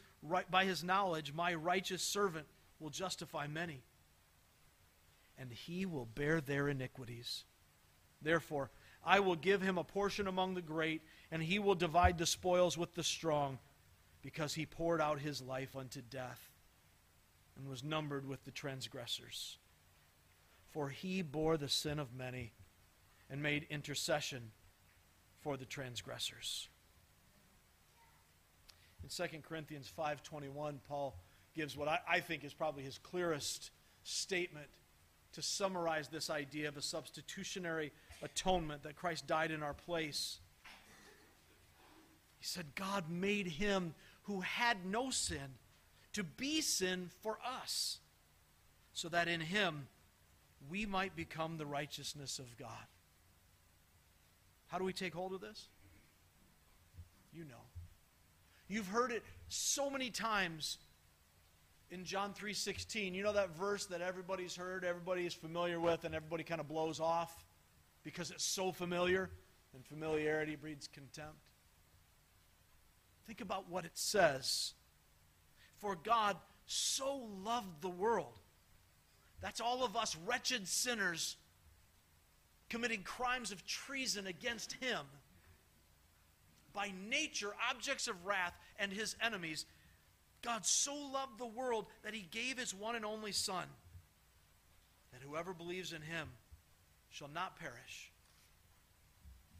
by 0.50 0.64
his 0.64 0.82
knowledge, 0.82 1.32
my 1.32 1.54
righteous 1.54 2.02
servant 2.02 2.48
will 2.80 2.90
justify 2.90 3.46
many, 3.46 3.84
and 5.38 5.52
he 5.52 5.86
will 5.86 6.06
bear 6.06 6.40
their 6.40 6.68
iniquities. 6.68 7.44
Therefore, 8.20 8.72
I 9.04 9.20
will 9.20 9.36
give 9.36 9.62
him 9.62 9.78
a 9.78 9.84
portion 9.84 10.28
among 10.28 10.54
the 10.54 10.62
great, 10.62 11.02
and 11.30 11.42
he 11.42 11.58
will 11.58 11.74
divide 11.74 12.18
the 12.18 12.26
spoils 12.26 12.78
with 12.78 12.94
the 12.94 13.02
strong, 13.02 13.58
because 14.22 14.54
he 14.54 14.66
poured 14.66 15.00
out 15.00 15.18
his 15.18 15.42
life 15.42 15.74
unto 15.76 16.00
death 16.00 16.50
and 17.56 17.68
was 17.68 17.82
numbered 17.82 18.26
with 18.26 18.44
the 18.44 18.50
transgressors. 18.50 19.58
For 20.70 20.88
he 20.88 21.22
bore 21.22 21.56
the 21.56 21.68
sin 21.68 21.98
of 21.98 22.14
many 22.14 22.52
and 23.28 23.42
made 23.42 23.66
intercession 23.68 24.52
for 25.40 25.56
the 25.56 25.64
transgressors. 25.64 26.68
In 29.02 29.08
2 29.08 29.38
Corinthians 29.42 29.92
5.21, 29.98 30.76
Paul 30.88 31.16
gives 31.54 31.76
what 31.76 31.88
I, 31.88 31.98
I 32.08 32.20
think 32.20 32.44
is 32.44 32.54
probably 32.54 32.84
his 32.84 32.98
clearest 32.98 33.70
statement 34.04 34.68
to 35.32 35.42
summarize 35.42 36.08
this 36.08 36.30
idea 36.30 36.68
of 36.68 36.76
a 36.76 36.82
substitutionary 36.82 37.92
atonement 38.22 38.82
that 38.84 38.96
Christ 38.96 39.26
died 39.26 39.50
in 39.50 39.62
our 39.62 39.74
place. 39.74 40.38
He 42.38 42.46
said, 42.46 42.66
God 42.74 43.04
made 43.10 43.46
him 43.46 43.94
who 44.24 44.40
had 44.40 44.84
no 44.84 45.10
sin 45.10 45.56
to 46.12 46.22
be 46.22 46.60
sin 46.60 47.10
for 47.22 47.38
us, 47.44 47.98
so 48.92 49.08
that 49.08 49.28
in 49.28 49.40
him 49.40 49.86
we 50.70 50.86
might 50.86 51.16
become 51.16 51.56
the 51.56 51.66
righteousness 51.66 52.38
of 52.38 52.56
God. 52.58 52.68
How 54.68 54.78
do 54.78 54.84
we 54.84 54.92
take 54.92 55.14
hold 55.14 55.32
of 55.32 55.40
this? 55.40 55.68
You 57.32 57.44
know. 57.44 57.64
You've 58.68 58.88
heard 58.88 59.12
it 59.12 59.22
so 59.48 59.90
many 59.90 60.10
times 60.10 60.78
in 61.90 62.04
John 62.04 62.32
3:16. 62.32 63.14
You 63.14 63.22
know 63.22 63.34
that 63.34 63.50
verse 63.50 63.86
that 63.86 64.00
everybody's 64.00 64.56
heard, 64.56 64.84
everybody 64.84 65.26
is 65.26 65.34
familiar 65.34 65.78
with 65.78 66.04
and 66.04 66.14
everybody 66.14 66.42
kind 66.42 66.60
of 66.60 66.68
blows 66.68 67.00
off 67.00 67.44
because 68.04 68.30
it's 68.30 68.44
so 68.44 68.72
familiar 68.72 69.30
and 69.74 69.84
familiarity 69.86 70.56
breeds 70.56 70.88
contempt. 70.88 71.38
Think 73.26 73.40
about 73.40 73.70
what 73.70 73.84
it 73.84 73.92
says. 73.94 74.74
For 75.78 75.96
God 75.96 76.36
so 76.66 77.28
loved 77.44 77.80
the 77.80 77.88
world. 77.88 78.38
That's 79.40 79.60
all 79.60 79.84
of 79.84 79.96
us 79.96 80.16
wretched 80.26 80.68
sinners 80.68 81.36
committing 82.68 83.02
crimes 83.02 83.52
of 83.52 83.66
treason 83.66 84.26
against 84.26 84.72
Him. 84.74 85.00
By 86.72 86.90
nature, 87.08 87.52
objects 87.70 88.08
of 88.08 88.24
wrath 88.24 88.54
and 88.78 88.90
His 88.90 89.14
enemies. 89.20 89.66
God 90.40 90.64
so 90.64 90.94
loved 90.94 91.38
the 91.38 91.46
world 91.46 91.86
that 92.02 92.14
He 92.14 92.26
gave 92.30 92.58
His 92.58 92.74
one 92.74 92.96
and 92.96 93.04
only 93.04 93.32
Son, 93.32 93.66
that 95.12 95.20
whoever 95.20 95.52
believes 95.52 95.92
in 95.92 96.00
Him 96.00 96.28
shall 97.12 97.28
not 97.28 97.58
perish, 97.58 98.10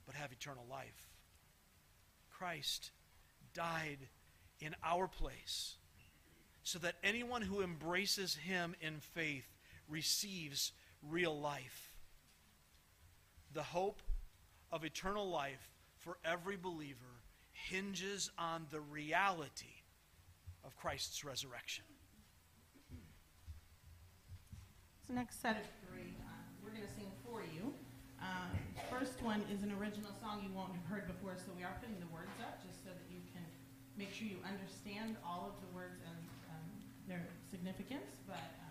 but 0.07 0.15
have 0.15 0.33
eternal 0.33 0.65
life. 0.69 1.11
Christ 2.31 2.91
died 3.55 4.09
in 4.61 4.75
our 4.83 5.07
place 5.07 5.77
so 6.65 6.79
that 6.79 6.97
anyone 7.05 7.43
who 7.43 7.63
embraces 7.63 8.35
him 8.35 8.75
in 8.81 9.01
faith 9.01 9.47
receives 9.89 10.73
real 11.09 11.39
life. 11.39 11.93
The 13.53 13.63
hope 13.63 14.01
of 14.71 14.85
eternal 14.85 15.29
life 15.29 15.71
for 15.99 16.17
every 16.25 16.57
believer 16.57 17.21
hinges 17.53 18.31
on 18.39 18.67
the 18.71 18.81
reality 18.81 19.83
of 20.65 20.77
Christ's 20.77 21.25
resurrection. 21.25 21.85
This 25.01 25.15
next 25.15 25.43
set 25.43 25.57
of 25.57 25.67
three, 25.87 26.17
uh, 26.21 26.31
we're 26.63 26.71
going 26.71 26.87
to 26.87 26.95
sing 26.95 27.12
Um, 28.23 28.55
first 28.87 29.19
one 29.23 29.43
is 29.51 29.67
an 29.67 29.75
original 29.75 30.15
song 30.23 30.47
you 30.47 30.55
won't 30.55 30.71
have 30.79 30.87
heard 30.87 31.07
before, 31.11 31.35
so 31.35 31.51
we 31.59 31.67
are 31.67 31.75
putting 31.83 31.99
the 31.99 32.07
words 32.15 32.33
up 32.39 32.63
just 32.63 32.87
so 32.87 32.95
that 32.95 33.07
you 33.11 33.19
can 33.35 33.43
make 33.99 34.15
sure 34.15 34.31
you 34.31 34.39
understand 34.47 35.19
all 35.27 35.51
of 35.51 35.59
the 35.59 35.71
words 35.75 35.99
and 36.07 36.21
um, 36.55 36.67
their 37.11 37.27
significance, 37.51 38.23
but 38.31 38.62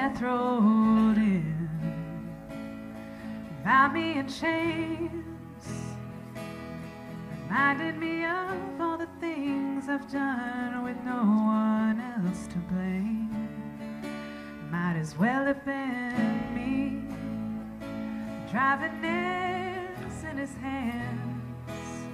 Death 0.00 0.22
rolled 0.22 1.18
in, 1.18 1.68
bound 3.62 3.92
me 3.92 4.18
in 4.18 4.26
chains, 4.26 5.66
reminded 7.42 7.98
me 7.98 8.24
of 8.24 8.80
all 8.80 8.96
the 8.96 9.10
things 9.20 9.90
I've 9.90 10.10
done 10.10 10.84
with 10.84 10.96
no 11.04 11.18
one 11.18 12.00
else 12.00 12.46
to 12.46 12.56
blame. 12.72 13.28
Might 14.70 14.96
as 14.98 15.18
well 15.18 15.44
have 15.44 15.62
been 15.66 16.54
me. 16.54 17.04
Driving 18.50 19.02
nails 19.02 20.24
in 20.30 20.38
his 20.38 20.54
hands. 20.54 22.08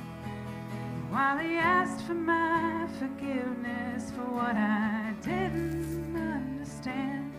While 1.08 1.38
he 1.38 1.54
asked 1.54 2.04
for 2.04 2.14
my 2.14 2.88
forgiveness 2.98 4.10
for 4.10 4.24
what 4.24 4.56
I 4.56 5.14
didn't 5.22 6.16
understand 6.16 7.35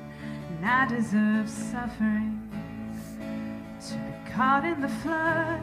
and 0.58 0.66
I 0.66 0.88
deserve 0.88 1.50
suffering 1.50 2.42
to 3.88 3.94
be 3.94 4.32
caught 4.32 4.66
in 4.66 4.82
the 4.82 4.90
flood. 4.90 5.62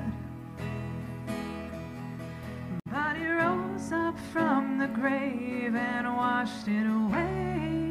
But 2.87 3.17
he 3.17 3.27
rose 3.27 3.93
up 3.93 4.19
from 4.33 4.79
the 4.79 4.87
grave 4.87 5.75
and 5.75 6.07
washed 6.17 6.69
it 6.69 6.87
away 6.87 7.84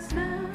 now 0.00 0.49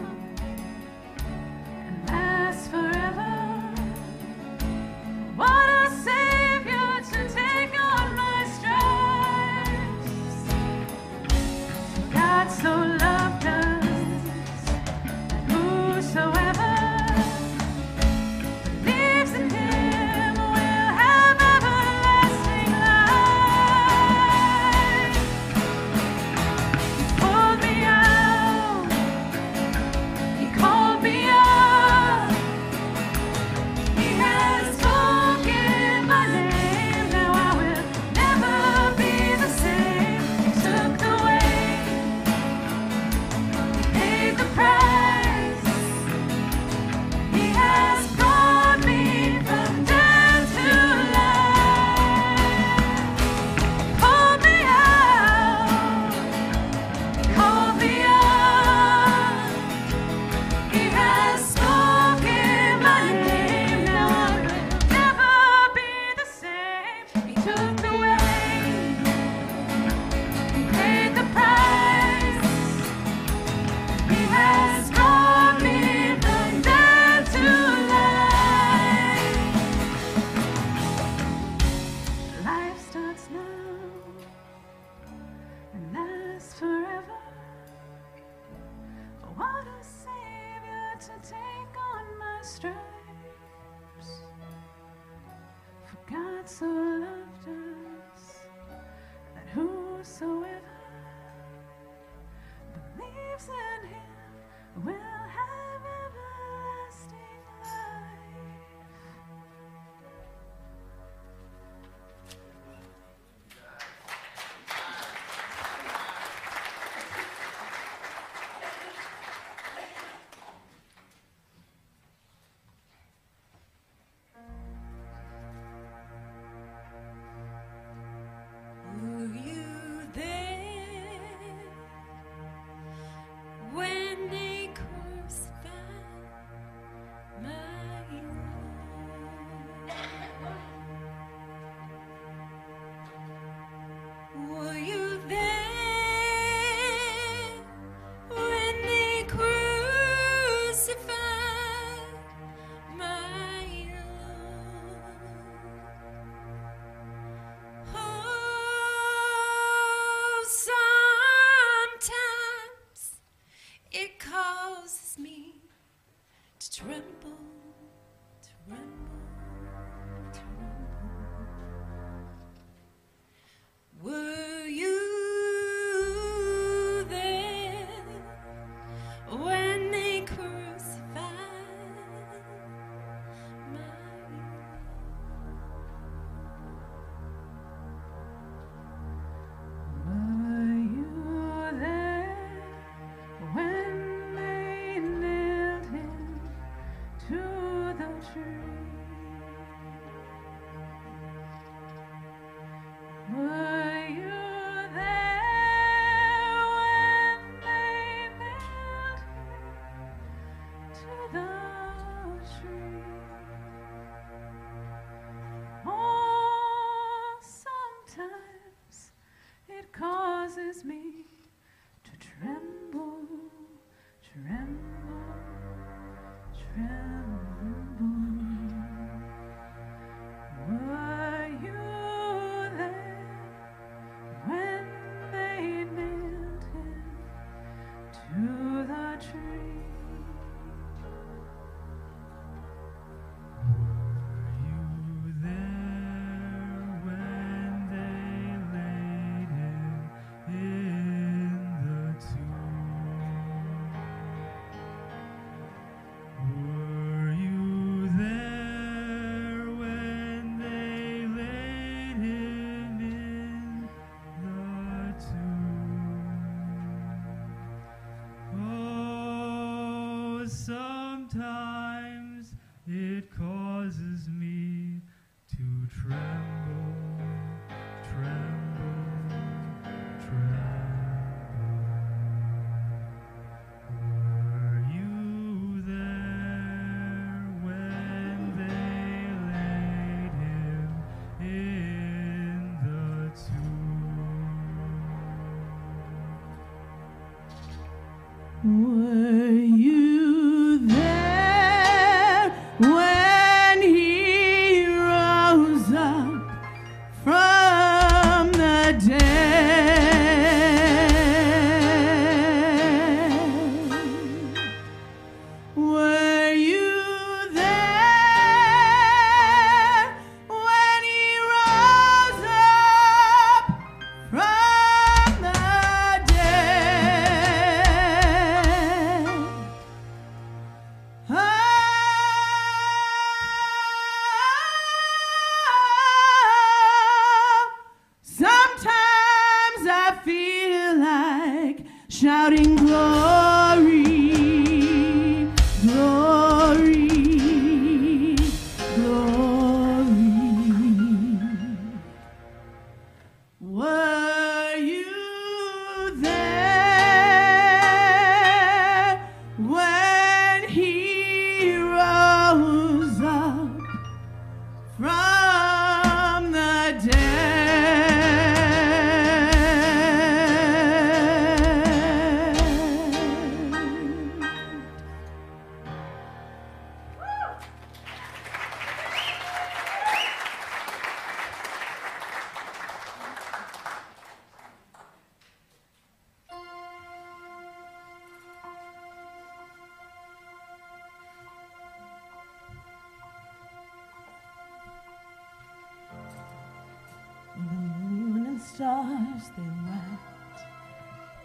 stars 398.76 399.51
they 399.55 399.63
went. 399.63 400.19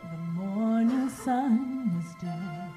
The 0.02 0.18
morning 0.34 1.08
sun 1.08 1.94
was 1.94 2.12
dead. 2.20 2.72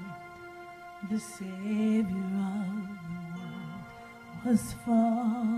The 1.10 1.18
Savior 1.18 2.00
of 2.00 2.08
the 2.08 3.22
world 3.34 3.84
was 4.44 4.74
far. 4.86 5.53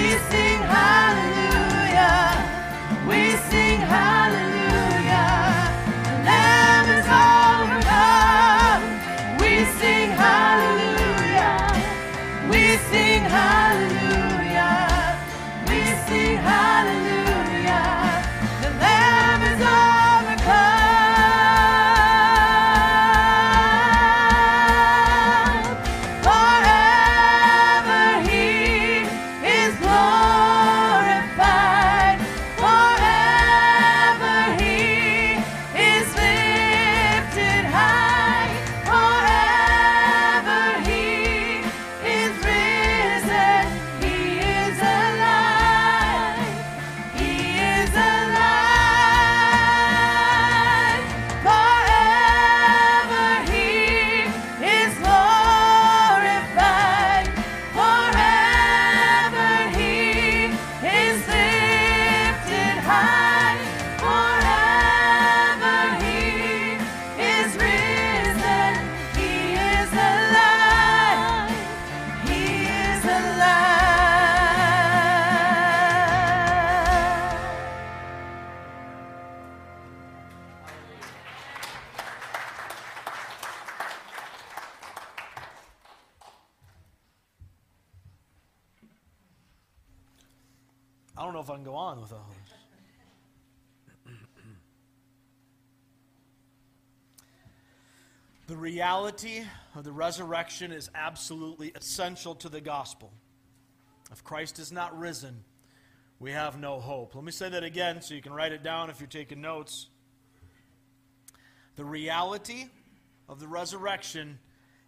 we 0.00 0.08
sing 0.30 0.62
hallelujah. 0.62 1.39
Reality 99.10 99.42
of 99.74 99.82
the 99.82 99.90
resurrection 99.90 100.70
is 100.70 100.88
absolutely 100.94 101.72
essential 101.74 102.32
to 102.36 102.48
the 102.48 102.60
gospel. 102.60 103.12
If 104.12 104.22
Christ 104.22 104.60
is 104.60 104.70
not 104.70 104.96
risen, 104.96 105.42
we 106.20 106.30
have 106.30 106.60
no 106.60 106.78
hope. 106.78 107.16
Let 107.16 107.24
me 107.24 107.32
say 107.32 107.48
that 107.48 107.64
again 107.64 108.02
so 108.02 108.14
you 108.14 108.22
can 108.22 108.32
write 108.32 108.52
it 108.52 108.62
down 108.62 108.88
if 108.88 109.00
you're 109.00 109.08
taking 109.08 109.40
notes. 109.40 109.88
The 111.74 111.84
reality 111.84 112.66
of 113.28 113.40
the 113.40 113.48
resurrection 113.48 114.38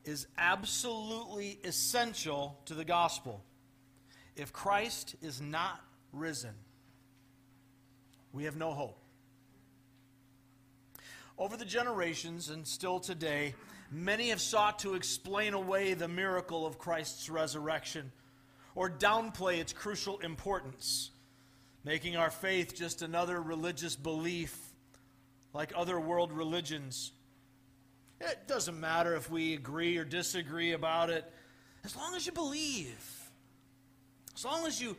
is 0.04 0.28
absolutely 0.38 1.58
essential 1.64 2.60
to 2.66 2.74
the 2.74 2.84
gospel. 2.84 3.42
If 4.36 4.52
Christ 4.52 5.16
is 5.20 5.40
not 5.40 5.80
risen, 6.12 6.54
we 8.32 8.44
have 8.44 8.56
no 8.56 8.72
hope. 8.72 9.00
Over 11.38 11.56
the 11.56 11.64
generations 11.64 12.50
and 12.50 12.64
still 12.64 13.00
today, 13.00 13.54
many 13.92 14.30
have 14.30 14.40
sought 14.40 14.80
to 14.80 14.94
explain 14.94 15.54
away 15.54 15.94
the 15.94 16.08
miracle 16.08 16.66
of 16.66 16.78
Christ's 16.78 17.28
resurrection 17.28 18.10
or 18.74 18.90
downplay 18.90 19.58
its 19.58 19.72
crucial 19.72 20.18
importance, 20.20 21.10
making 21.84 22.16
our 22.16 22.30
faith 22.30 22.74
just 22.74 23.02
another 23.02 23.40
religious 23.40 23.94
belief 23.94 24.58
like 25.52 25.72
other 25.76 26.00
world 26.00 26.32
religions. 26.32 27.12
It 28.20 28.46
doesn't 28.46 28.78
matter 28.78 29.14
if 29.14 29.30
we 29.30 29.54
agree 29.54 29.98
or 29.98 30.04
disagree 30.04 30.72
about 30.72 31.10
it, 31.10 31.30
as 31.84 31.96
long 31.96 32.14
as 32.14 32.24
you 32.24 32.32
believe, 32.32 33.30
as 34.34 34.44
long 34.44 34.66
as 34.66 34.80
you 34.80 34.96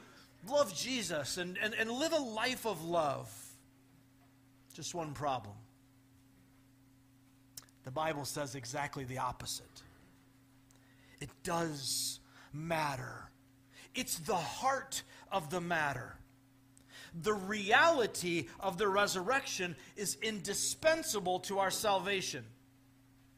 love 0.48 0.76
Jesus 0.76 1.38
and, 1.38 1.58
and, 1.62 1.74
and 1.74 1.90
live 1.90 2.14
a 2.14 2.20
life 2.20 2.66
of 2.66 2.84
love. 2.84 3.32
Just 4.74 4.94
one 4.94 5.14
problem. 5.14 5.56
The 7.84 7.92
Bible 7.92 8.26
says 8.26 8.56
exactly 8.56 9.04
the 9.04 9.18
opposite. 9.18 9.84
It 11.20 11.30
does 11.44 12.20
matter. 12.54 13.30
It's 13.96 14.18
the 14.20 14.36
heart 14.36 15.04
of 15.32 15.50
the 15.50 15.62
matter. 15.62 16.16
The 17.22 17.34
reality 17.34 18.48
of 18.60 18.78
the 18.78 18.88
resurrection 18.88 19.76
is 19.96 20.18
indispensable 20.22 21.40
to 21.42 21.60
our 21.60 21.72
salvation. 21.72 22.44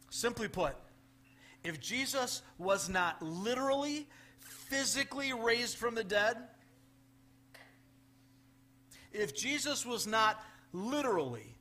Simply 0.09 0.47
put, 0.47 0.75
if 1.63 1.81
Jesus 1.81 2.41
was 2.57 2.87
not 2.87 3.21
literally, 3.21 4.07
physically 4.39 5.33
raised 5.33 5.77
from 5.77 5.95
the 5.95 6.03
dead, 6.03 6.37
if 9.11 9.35
Jesus 9.35 9.85
was 9.85 10.07
not 10.07 10.41
literally, 10.71 11.55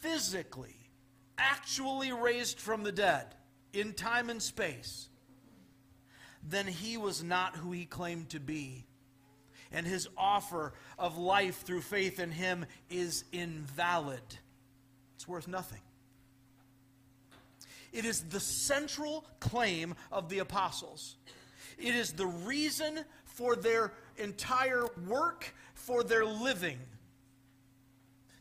physically, 0.00 0.73
actually 1.38 2.12
raised 2.12 2.58
from 2.58 2.82
the 2.82 2.92
dead 2.92 3.34
in 3.72 3.92
time 3.92 4.30
and 4.30 4.42
space, 4.42 5.08
then 6.42 6.66
he 6.66 6.96
was 6.96 7.22
not 7.22 7.56
who 7.56 7.72
he 7.72 7.84
claimed 7.84 8.28
to 8.30 8.40
be. 8.40 8.84
And 9.72 9.86
his 9.86 10.08
offer 10.16 10.72
of 10.98 11.18
life 11.18 11.62
through 11.62 11.80
faith 11.80 12.20
in 12.20 12.30
him 12.30 12.66
is 12.88 13.24
invalid. 13.32 14.22
It's 15.16 15.26
worth 15.26 15.48
nothing. 15.48 15.80
It 17.92 18.04
is 18.04 18.22
the 18.22 18.40
central 18.40 19.24
claim 19.40 19.94
of 20.12 20.28
the 20.28 20.40
apostles. 20.40 21.16
It 21.78 21.94
is 21.94 22.12
the 22.12 22.26
reason 22.26 23.00
for 23.24 23.56
their 23.56 23.92
entire 24.16 24.86
work, 25.08 25.52
for 25.74 26.04
their 26.04 26.24
living. 26.24 26.78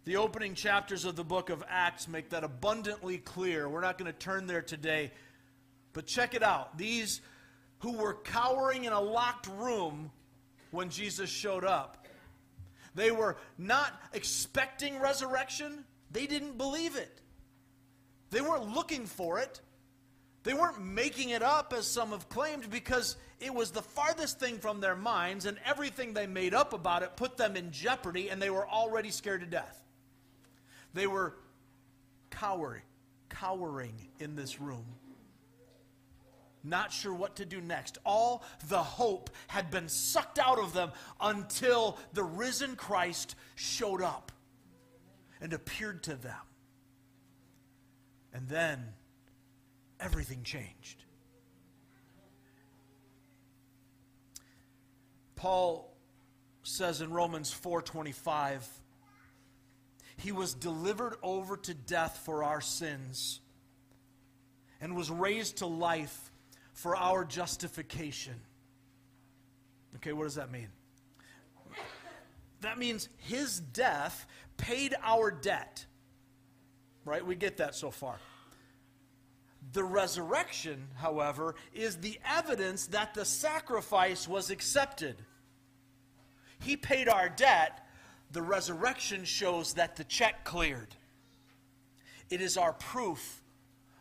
The 0.05 0.17
opening 0.17 0.53
chapters 0.53 1.05
of 1.05 1.15
the 1.15 1.23
book 1.23 1.49
of 1.49 1.63
Acts 1.69 2.09
make 2.09 2.29
that 2.31 2.43
abundantly 2.43 3.17
clear. 3.19 3.69
We're 3.69 3.81
not 3.81 3.97
going 3.97 4.11
to 4.11 4.17
turn 4.17 4.47
there 4.47 4.61
today, 4.61 5.11
but 5.93 6.05
check 6.05 6.33
it 6.33 6.43
out. 6.43 6.77
These 6.77 7.21
who 7.79 7.93
were 7.93 8.15
cowering 8.15 8.83
in 8.83 8.91
a 8.91 8.99
locked 8.99 9.47
room 9.47 10.11
when 10.71 10.89
Jesus 10.89 11.29
showed 11.29 11.63
up, 11.63 12.05
they 12.95 13.11
were 13.11 13.37
not 13.57 13.93
expecting 14.11 14.99
resurrection, 14.99 15.85
they 16.11 16.27
didn't 16.27 16.57
believe 16.57 16.95
it. 16.95 17.21
They 18.29 18.41
weren't 18.41 18.73
looking 18.73 19.05
for 19.05 19.39
it. 19.39 19.61
They 20.43 20.53
weren't 20.53 20.83
making 20.83 21.29
it 21.29 21.41
up, 21.41 21.71
as 21.71 21.87
some 21.87 22.09
have 22.09 22.27
claimed, 22.27 22.69
because 22.69 23.15
it 23.39 23.53
was 23.53 23.71
the 23.71 23.81
farthest 23.81 24.39
thing 24.39 24.57
from 24.57 24.81
their 24.81 24.95
minds, 24.95 25.45
and 25.45 25.57
everything 25.65 26.13
they 26.13 26.27
made 26.27 26.53
up 26.53 26.73
about 26.73 27.03
it 27.03 27.15
put 27.15 27.37
them 27.37 27.55
in 27.55 27.71
jeopardy, 27.71 28.29
and 28.29 28.41
they 28.41 28.49
were 28.49 28.67
already 28.67 29.09
scared 29.09 29.39
to 29.39 29.47
death. 29.47 29.82
They 30.93 31.07
were 31.07 31.35
cowering, 32.29 32.83
cowering 33.29 34.09
in 34.19 34.35
this 34.35 34.59
room, 34.61 34.85
not 36.63 36.91
sure 36.91 37.13
what 37.13 37.37
to 37.37 37.45
do 37.45 37.59
next. 37.59 37.97
All 38.05 38.43
the 38.67 38.81
hope 38.81 39.29
had 39.47 39.69
been 39.69 39.89
sucked 39.89 40.39
out 40.39 40.59
of 40.59 40.73
them 40.73 40.91
until 41.19 41.97
the 42.13 42.23
risen 42.23 42.75
Christ 42.75 43.35
showed 43.55 44.01
up 44.01 44.31
and 45.41 45.51
appeared 45.51 46.03
to 46.03 46.15
them. 46.15 46.35
And 48.33 48.47
then 48.47 48.93
everything 49.99 50.43
changed. 50.43 51.03
Paul 55.35 55.93
says 56.63 57.01
in 57.01 57.11
Romans 57.11 57.51
4:25 57.51 58.82
he 60.23 60.31
was 60.31 60.53
delivered 60.53 61.15
over 61.21 61.57
to 61.57 61.73
death 61.73 62.21
for 62.23 62.45
our 62.45 62.61
sins 62.61 63.41
and 64.79 64.95
was 64.95 65.11
raised 65.11 65.57
to 65.57 65.65
life 65.65 66.31
for 66.71 66.95
our 66.95 67.25
justification. 67.25 68.35
Okay, 69.97 70.13
what 70.13 70.23
does 70.23 70.35
that 70.35 70.49
mean? 70.49 70.69
That 72.61 72.77
means 72.77 73.09
his 73.17 73.59
death 73.59 74.25
paid 74.55 74.95
our 75.03 75.29
debt. 75.29 75.85
Right? 77.03 77.25
We 77.25 77.35
get 77.35 77.57
that 77.57 77.75
so 77.75 77.91
far. 77.91 78.15
The 79.73 79.83
resurrection, 79.83 80.87
however, 80.95 81.55
is 81.73 81.97
the 81.97 82.17
evidence 82.25 82.87
that 82.87 83.13
the 83.13 83.25
sacrifice 83.25 84.25
was 84.25 84.51
accepted. 84.51 85.17
He 86.61 86.77
paid 86.77 87.09
our 87.09 87.27
debt 87.27 87.82
the 88.33 88.41
resurrection 88.41 89.23
shows 89.23 89.75
that 89.75 89.95
the 89.95 90.03
check 90.03 90.43
cleared. 90.43 90.95
It 92.29 92.41
is 92.41 92.57
our 92.57 92.73
proof 92.73 93.43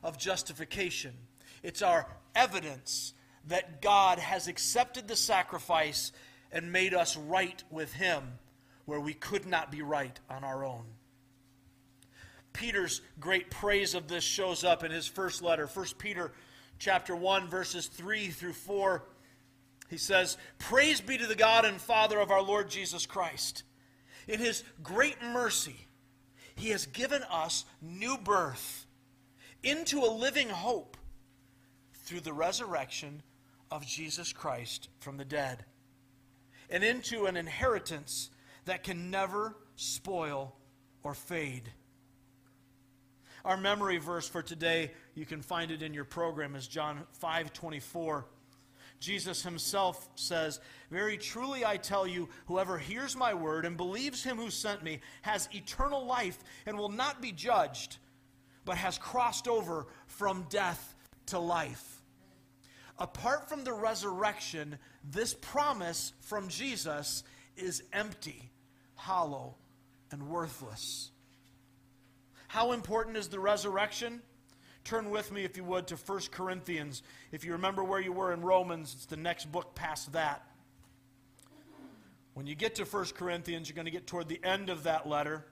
of 0.03 0.18
justification. 0.18 1.12
It's 1.62 1.83
our 1.83 2.09
evidence 2.35 3.12
that 3.47 3.83
God 3.83 4.18
has 4.18 4.49
accepted 4.49 5.07
the 5.07 5.16
sacrifice 5.16 6.12
and 6.51 6.72
made 6.72 6.95
us 6.95 7.16
right 7.16 7.62
with 7.70 7.93
Him 7.93 8.22
where 8.87 9.01
we 9.01 9.12
could 9.12 9.47
not 9.47 9.70
be 9.70 9.83
right 9.83 10.18
on 10.30 10.45
our 10.45 10.64
own. 10.64 10.85
Peter's 12.55 13.03
great 13.20 13.51
praise 13.51 13.95
of 13.95 14.09
this 14.09 14.24
shows 14.24 14.64
up 14.64 14.83
in 14.83 14.91
his 14.91 15.07
first 15.07 15.43
letter, 15.43 15.66
1 15.66 15.87
Peter 15.99 16.33
chapter 16.78 17.14
1 17.14 17.49
verses 17.49 17.87
3 17.87 18.28
through 18.28 18.53
4. 18.53 19.05
He 19.89 19.99
says, 19.99 20.37
"Praise 20.59 21.01
be 21.01 21.18
to 21.18 21.26
the 21.26 21.35
God 21.35 21.64
and 21.64 21.80
Father 21.80 22.18
of 22.18 22.30
our 22.30 22.43
Lord 22.43 22.70
Jesus 22.70 23.07
Christ." 23.07 23.62
In 24.28 24.38
His 24.38 24.64
great 24.82 25.22
mercy, 25.22 25.86
He 26.54 26.70
has 26.70 26.86
given 26.86 27.22
us 27.30 27.64
new 27.80 28.16
birth 28.18 28.86
into 29.62 30.00
a 30.00 30.10
living 30.10 30.48
hope 30.48 30.96
through 31.94 32.20
the 32.20 32.32
resurrection 32.32 33.22
of 33.70 33.86
Jesus 33.86 34.32
Christ 34.32 34.88
from 35.00 35.16
the 35.16 35.24
dead, 35.24 35.64
and 36.68 36.82
into 36.82 37.26
an 37.26 37.36
inheritance 37.36 38.30
that 38.64 38.82
can 38.82 39.10
never 39.10 39.56
spoil 39.76 40.54
or 41.02 41.14
fade. 41.14 41.70
Our 43.44 43.56
memory 43.56 43.98
verse 43.98 44.28
for 44.28 44.42
today, 44.42 44.92
you 45.14 45.26
can 45.26 45.42
find 45.42 45.70
it 45.70 45.82
in 45.82 45.94
your 45.94 46.04
program, 46.04 46.54
is 46.54 46.68
John 46.68 47.00
5 47.12 47.52
24. 47.52 48.26
Jesus 49.03 49.42
himself 49.42 50.09
says, 50.14 50.61
Very 50.88 51.18
truly 51.18 51.64
I 51.64 51.76
tell 51.76 52.07
you, 52.07 52.28
whoever 52.46 52.78
hears 52.78 53.16
my 53.16 53.34
word 53.34 53.64
and 53.64 53.76
believes 53.76 54.22
him 54.22 54.36
who 54.36 54.48
sent 54.48 54.84
me 54.84 55.00
has 55.22 55.48
eternal 55.53 56.07
life 56.07 56.38
and 56.66 56.78
will 56.78 56.88
not 56.88 57.20
be 57.20 57.32
judged, 57.32 57.96
but 58.64 58.76
has 58.76 58.98
crossed 58.98 59.48
over 59.48 59.88
from 60.07 60.46
death 60.48 60.94
to 61.26 61.40
life. 61.40 62.00
Apart 62.96 63.48
from 63.48 63.64
the 63.64 63.72
resurrection, 63.72 64.78
this 65.11 65.34
promise 65.34 66.12
from 66.20 66.48
Jesus 66.48 67.24
is 67.57 67.82
empty, 67.92 68.53
hollow, 68.94 69.57
and 70.12 70.28
worthless. 70.28 71.11
How 72.46 72.70
important 72.70 73.16
is 73.16 73.26
the 73.26 73.40
resurrection? 73.40 74.22
Turn 74.85 75.11
with 75.11 75.30
me, 75.30 75.45
if 75.45 75.57
you 75.57 75.64
would, 75.64 75.87
to 75.89 75.97
1 75.97 76.20
Corinthians. 76.30 77.03
If 77.30 77.45
you 77.45 77.53
remember 77.53 77.85
where 77.85 78.01
you 78.01 78.12
were 78.12 78.33
in 78.33 78.43
Romans, 78.43 78.95
it's 78.95 79.07
the 79.07 79.16
next 79.16 79.51
book 79.53 79.74
past 79.74 80.12
that. 80.12 80.45
When 82.35 82.47
you 82.47 82.55
get 82.55 82.76
to 82.76 82.85
1 82.85 83.05
Corinthians, 83.14 83.68
you're 83.68 83.76
going 83.76 83.87
to 83.87 83.93
get 83.93 84.07
toward 84.07 84.28
the 84.28 84.41
end 84.43 84.70
of 84.70 84.85
that 84.85 85.09
letter 85.09 85.45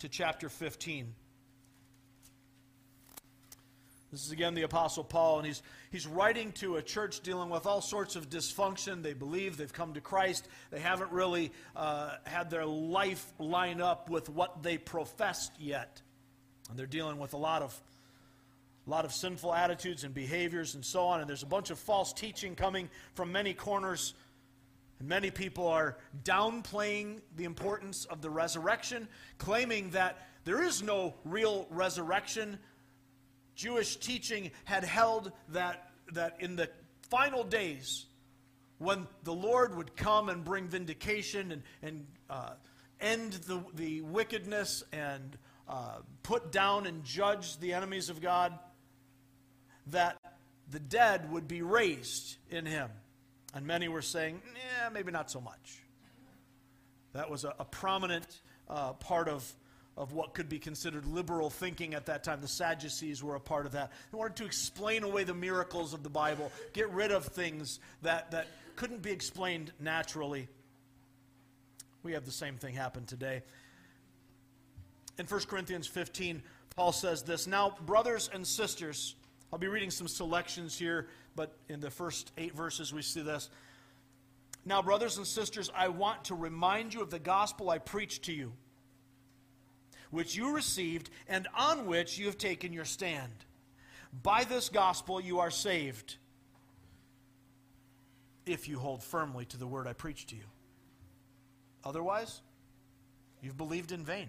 to 0.00 0.08
chapter 0.08 0.48
15. 0.48 1.14
This 4.12 4.26
is 4.26 4.32
again 4.32 4.54
the 4.54 4.62
Apostle 4.62 5.04
Paul, 5.04 5.38
and 5.38 5.46
he's, 5.46 5.62
he's 5.92 6.06
writing 6.06 6.50
to 6.52 6.76
a 6.76 6.82
church 6.82 7.20
dealing 7.20 7.48
with 7.48 7.64
all 7.64 7.80
sorts 7.80 8.16
of 8.16 8.28
dysfunction. 8.28 9.02
They 9.02 9.12
believe 9.12 9.56
they've 9.56 9.72
come 9.72 9.94
to 9.94 10.00
Christ. 10.00 10.48
They 10.70 10.80
haven't 10.80 11.12
really 11.12 11.52
uh, 11.76 12.16
had 12.24 12.50
their 12.50 12.66
life 12.66 13.24
line 13.38 13.80
up 13.80 14.10
with 14.10 14.28
what 14.28 14.64
they 14.64 14.78
professed 14.78 15.52
yet. 15.60 16.02
And 16.68 16.78
they're 16.78 16.86
dealing 16.86 17.18
with 17.18 17.34
a 17.34 17.36
lot 17.36 17.62
of, 17.62 17.80
a 18.86 18.90
lot 18.90 19.04
of 19.04 19.12
sinful 19.12 19.54
attitudes 19.54 20.04
and 20.04 20.14
behaviors 20.14 20.74
and 20.74 20.84
so 20.84 21.04
on. 21.04 21.20
And 21.20 21.28
there's 21.28 21.42
a 21.42 21.46
bunch 21.46 21.70
of 21.70 21.78
false 21.78 22.12
teaching 22.12 22.54
coming 22.54 22.88
from 23.14 23.30
many 23.32 23.54
corners. 23.54 24.14
And 24.98 25.08
many 25.08 25.30
people 25.30 25.66
are 25.66 25.96
downplaying 26.24 27.20
the 27.36 27.44
importance 27.44 28.04
of 28.06 28.22
the 28.22 28.30
resurrection, 28.30 29.08
claiming 29.38 29.90
that 29.90 30.28
there 30.44 30.62
is 30.62 30.82
no 30.82 31.14
real 31.24 31.66
resurrection 31.70 32.58
Jewish 33.54 33.96
teaching 33.96 34.50
had 34.64 34.84
held 34.84 35.32
that, 35.50 35.90
that 36.12 36.36
in 36.40 36.56
the 36.56 36.70
final 37.10 37.44
days, 37.44 38.06
when 38.78 39.06
the 39.24 39.34
Lord 39.34 39.76
would 39.76 39.94
come 39.96 40.30
and 40.30 40.42
bring 40.42 40.66
vindication 40.66 41.52
and, 41.52 41.62
and 41.82 42.06
uh, 42.30 42.52
end 43.00 43.34
the, 43.34 43.62
the 43.74 44.00
wickedness 44.00 44.82
and 44.92 45.36
uh, 45.68 45.98
put 46.22 46.50
down 46.50 46.86
and 46.86 47.04
judge 47.04 47.58
the 47.58 47.74
enemies 47.74 48.08
of 48.08 48.22
God, 48.22 48.58
that 49.90 50.18
the 50.70 50.80
dead 50.80 51.30
would 51.32 51.48
be 51.48 51.62
raised 51.62 52.36
in 52.50 52.66
him. 52.66 52.90
And 53.54 53.66
many 53.66 53.88
were 53.88 54.02
saying, 54.02 54.40
yeah, 54.54 54.88
maybe 54.90 55.10
not 55.10 55.30
so 55.30 55.40
much. 55.40 55.82
That 57.12 57.28
was 57.28 57.44
a, 57.44 57.54
a 57.58 57.64
prominent 57.64 58.40
uh, 58.68 58.92
part 58.94 59.28
of 59.28 59.52
of 59.96 60.14
what 60.14 60.32
could 60.32 60.48
be 60.48 60.58
considered 60.58 61.04
liberal 61.04 61.50
thinking 61.50 61.92
at 61.92 62.06
that 62.06 62.24
time. 62.24 62.40
The 62.40 62.48
Sadducees 62.48 63.22
were 63.22 63.34
a 63.34 63.40
part 63.40 63.66
of 63.66 63.72
that. 63.72 63.92
They 64.10 64.16
wanted 64.16 64.36
to 64.36 64.46
explain 64.46 65.02
away 65.02 65.24
the 65.24 65.34
miracles 65.34 65.92
of 65.92 66.02
the 66.02 66.08
Bible, 66.08 66.50
get 66.72 66.90
rid 66.90 67.10
of 67.10 67.26
things 67.26 67.80
that, 68.00 68.30
that 68.30 68.46
couldn't 68.76 69.02
be 69.02 69.10
explained 69.10 69.72
naturally. 69.78 70.48
We 72.02 72.12
have 72.12 72.24
the 72.24 72.32
same 72.32 72.56
thing 72.56 72.74
happen 72.74 73.04
today. 73.04 73.42
In 75.18 75.26
1 75.26 75.40
Corinthians 75.42 75.86
15, 75.86 76.42
Paul 76.74 76.92
says 76.92 77.22
this 77.22 77.46
Now, 77.46 77.76
brothers 77.84 78.30
and 78.32 78.46
sisters, 78.46 79.16
I'll 79.52 79.58
be 79.58 79.68
reading 79.68 79.90
some 79.90 80.08
selections 80.08 80.78
here, 80.78 81.08
but 81.34 81.56
in 81.68 81.80
the 81.80 81.90
first 81.90 82.32
eight 82.38 82.54
verses 82.54 82.92
we 82.92 83.02
see 83.02 83.22
this. 83.22 83.50
Now, 84.64 84.82
brothers 84.82 85.16
and 85.16 85.26
sisters, 85.26 85.70
I 85.74 85.88
want 85.88 86.24
to 86.24 86.34
remind 86.34 86.94
you 86.94 87.00
of 87.00 87.10
the 87.10 87.18
gospel 87.18 87.70
I 87.70 87.78
preached 87.78 88.24
to 88.24 88.32
you 88.32 88.52
which 90.10 90.34
you 90.34 90.54
received 90.54 91.10
and 91.28 91.46
on 91.56 91.86
which 91.86 92.18
you 92.18 92.26
have 92.26 92.38
taken 92.38 92.72
your 92.72 92.84
stand. 92.84 93.32
By 94.22 94.44
this 94.44 94.68
gospel 94.68 95.20
you 95.20 95.38
are 95.38 95.50
saved 95.50 96.16
if 98.44 98.68
you 98.68 98.78
hold 98.78 99.02
firmly 99.02 99.44
to 99.46 99.56
the 99.56 99.66
word 99.66 99.86
I 99.86 99.92
preached 99.92 100.30
to 100.30 100.36
you. 100.36 100.44
Otherwise, 101.84 102.40
you've 103.40 103.56
believed 103.56 103.92
in 103.92 104.04
vain. 104.04 104.28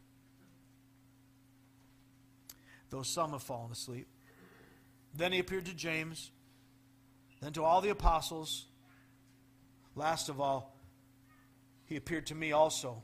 Though 2.91 3.01
some 3.01 3.31
have 3.31 3.41
fallen 3.41 3.71
asleep. 3.71 4.07
Then 5.15 5.31
he 5.31 5.39
appeared 5.39 5.65
to 5.65 5.73
James, 5.73 6.29
then 7.41 7.53
to 7.53 7.63
all 7.63 7.81
the 7.81 7.89
apostles. 7.89 8.65
Last 9.95 10.29
of 10.29 10.39
all, 10.39 10.77
he 11.85 11.95
appeared 11.95 12.27
to 12.27 12.35
me 12.35 12.51
also 12.51 13.01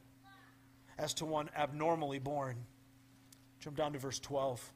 as 0.97 1.13
to 1.15 1.25
one 1.25 1.49
abnormally 1.55 2.19
born. 2.19 2.57
Jump 3.59 3.77
down 3.77 3.93
to 3.93 3.99
verse 3.99 4.19
12. 4.19 4.73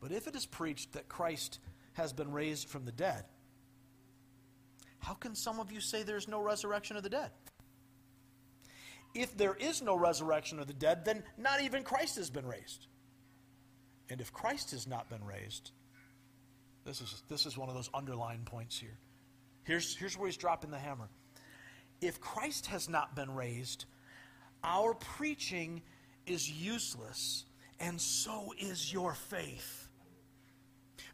But 0.00 0.12
if 0.12 0.26
it 0.26 0.34
is 0.34 0.46
preached 0.46 0.92
that 0.94 1.08
Christ 1.08 1.60
has 1.92 2.12
been 2.12 2.32
raised 2.32 2.68
from 2.68 2.84
the 2.84 2.92
dead, 2.92 3.24
how 4.98 5.14
can 5.14 5.34
some 5.34 5.60
of 5.60 5.70
you 5.70 5.80
say 5.80 6.02
there's 6.02 6.28
no 6.28 6.40
resurrection 6.40 6.96
of 6.96 7.02
the 7.02 7.10
dead? 7.10 7.30
If 9.14 9.36
there 9.36 9.54
is 9.54 9.82
no 9.82 9.96
resurrection 9.96 10.58
of 10.60 10.66
the 10.66 10.72
dead, 10.72 11.04
then 11.04 11.22
not 11.36 11.60
even 11.62 11.82
Christ 11.82 12.16
has 12.16 12.30
been 12.30 12.46
raised. 12.46 12.86
And 14.08 14.20
if 14.20 14.32
Christ 14.32 14.70
has 14.72 14.86
not 14.86 15.08
been 15.08 15.24
raised, 15.24 15.70
this 16.84 17.00
is, 17.00 17.22
this 17.28 17.46
is 17.46 17.56
one 17.56 17.68
of 17.68 17.74
those 17.74 17.90
underlying 17.94 18.42
points 18.44 18.78
here. 18.78 18.98
Here's, 19.64 19.96
here's 19.96 20.16
where 20.16 20.26
he's 20.26 20.36
dropping 20.36 20.70
the 20.70 20.78
hammer 20.78 21.08
if 22.00 22.20
Christ 22.20 22.66
has 22.66 22.88
not 22.88 23.14
been 23.14 23.34
raised, 23.34 23.84
our 24.64 24.94
preaching 24.94 25.82
is 26.26 26.50
useless, 26.50 27.44
and 27.78 28.00
so 28.00 28.52
is 28.58 28.92
your 28.92 29.14
faith. 29.14 29.88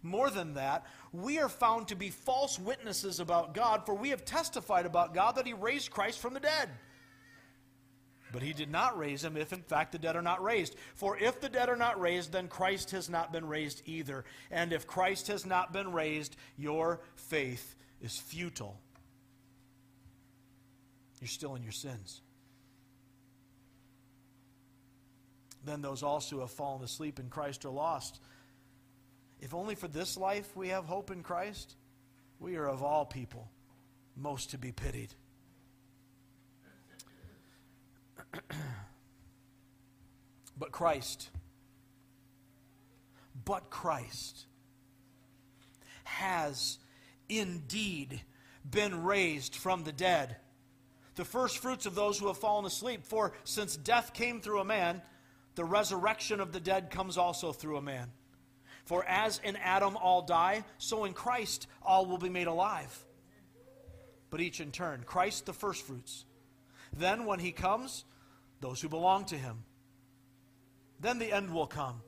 More 0.03 0.31
than 0.31 0.55
that, 0.55 0.87
we 1.13 1.39
are 1.39 1.49
found 1.49 1.89
to 1.89 1.97
be 1.97 2.11
false 2.11 2.59
witnesses 2.59 3.19
about 3.19 3.55
God, 3.55 3.85
for 3.87 3.95
we 3.95 4.11
have 4.11 4.25
testified 4.25 4.87
about 4.87 5.15
God 5.15 5.37
that 5.37 5.47
He 5.47 5.55
raised 5.55 5.91
Christ 5.91 6.21
from 6.21 6.35
the 6.35 6.41
dead. 6.41 6.69
But 8.33 8.43
He 8.43 8.53
did 8.53 8.71
not 8.71 8.99
raise 8.99 9.25
Him 9.25 9.37
if, 9.37 9.53
in 9.53 9.63
fact, 9.63 9.93
the 9.93 9.99
dead 9.99 10.17
are 10.17 10.23
not 10.23 10.43
raised. 10.43 10.77
For 10.95 11.17
if 11.17 11.41
the 11.41 11.49
dead 11.49 11.69
are 11.69 11.77
not 11.77 12.01
raised, 12.01 12.33
then 12.33 12.49
Christ 12.49 12.91
has 12.91 13.09
not 13.09 13.33
been 13.33 13.47
raised 13.47 13.83
either. 13.87 14.25
And 14.51 14.73
if 14.73 14.87
Christ 14.87 15.29
has 15.29 15.47
not 15.47 15.73
been 15.73 15.93
raised, 15.93 16.37
your 16.57 17.01
faith 17.15 17.75
is 18.01 18.19
futile 18.19 18.81
you're 21.21 21.29
still 21.29 21.55
in 21.55 21.63
your 21.63 21.73
sins. 21.73 22.21
Then 25.65 25.83
those 25.83 26.03
also 26.03 26.37
who 26.37 26.41
have 26.43 26.51
fallen 26.51 26.85
asleep 26.85 27.19
in 27.19 27.29
Christ 27.29 27.65
are 27.65 27.71
lost. 27.71 28.21
If 29.41 29.55
only 29.55 29.75
for 29.75 29.89
this 29.89 30.17
life 30.17 30.57
we 30.57 30.69
have 30.69 30.85
hope 30.85 31.11
in 31.11 31.23
Christ, 31.23 31.75
we 32.39 32.57
are 32.57 32.69
of 32.69 32.83
all 32.83 33.05
people 33.05 33.51
most 34.17 34.51
to 34.51 34.59
be 34.59 34.73
pitied. 34.73 35.13
but 40.59 40.73
Christ, 40.73 41.31
but 43.45 43.71
Christ 43.71 44.47
has 46.05 46.79
indeed 47.29 48.21
been 48.69 49.05
raised 49.05 49.55
from 49.55 49.85
the 49.85 49.93
dead 49.93 50.37
the 51.17 51.25
first 51.25 51.59
fruits 51.59 51.87
of 51.87 51.95
those 51.95 52.19
who 52.19 52.29
have 52.29 52.39
fallen 52.39 52.65
asleep. 52.65 53.05
For 53.05 53.33
since 53.45 53.77
death 53.77 54.13
came 54.13 54.41
through 54.41 54.61
a 54.61 54.65
man, 54.65 55.03
the 55.55 55.65
resurrection 55.65 56.41
of 56.41 56.53
the 56.53 56.61
dead 56.61 56.91
comes 56.91 57.19
also 57.19 57.53
through 57.53 57.79
a 57.79 57.83
man. 57.83 58.13
For 58.85 59.05
as 59.05 59.41
in 59.43 59.57
Adam 59.57 59.97
all 59.97 60.23
die, 60.23 60.65
so 60.79 61.05
in 61.05 61.13
Christ 61.13 61.67
all 61.83 62.07
will 62.07 62.19
be 62.19 62.29
made 62.29 62.47
alive. 62.47 62.97
But 64.31 64.41
each 64.41 64.61
in 64.61 64.71
turn. 64.71 65.03
Christ 65.07 65.47
the 65.47 65.53
firstfruits. 65.53 66.25
Then 66.93 67.25
when 67.25 67.41
he 67.41 67.51
comes, 67.51 68.05
those 68.67 68.81
who 68.81 68.89
belong 68.89 69.25
to 69.27 69.37
him. 69.37 69.65
Then 71.01 71.19
the 71.19 71.33
end 71.33 71.53
will 71.53 71.67
come. 71.67 72.03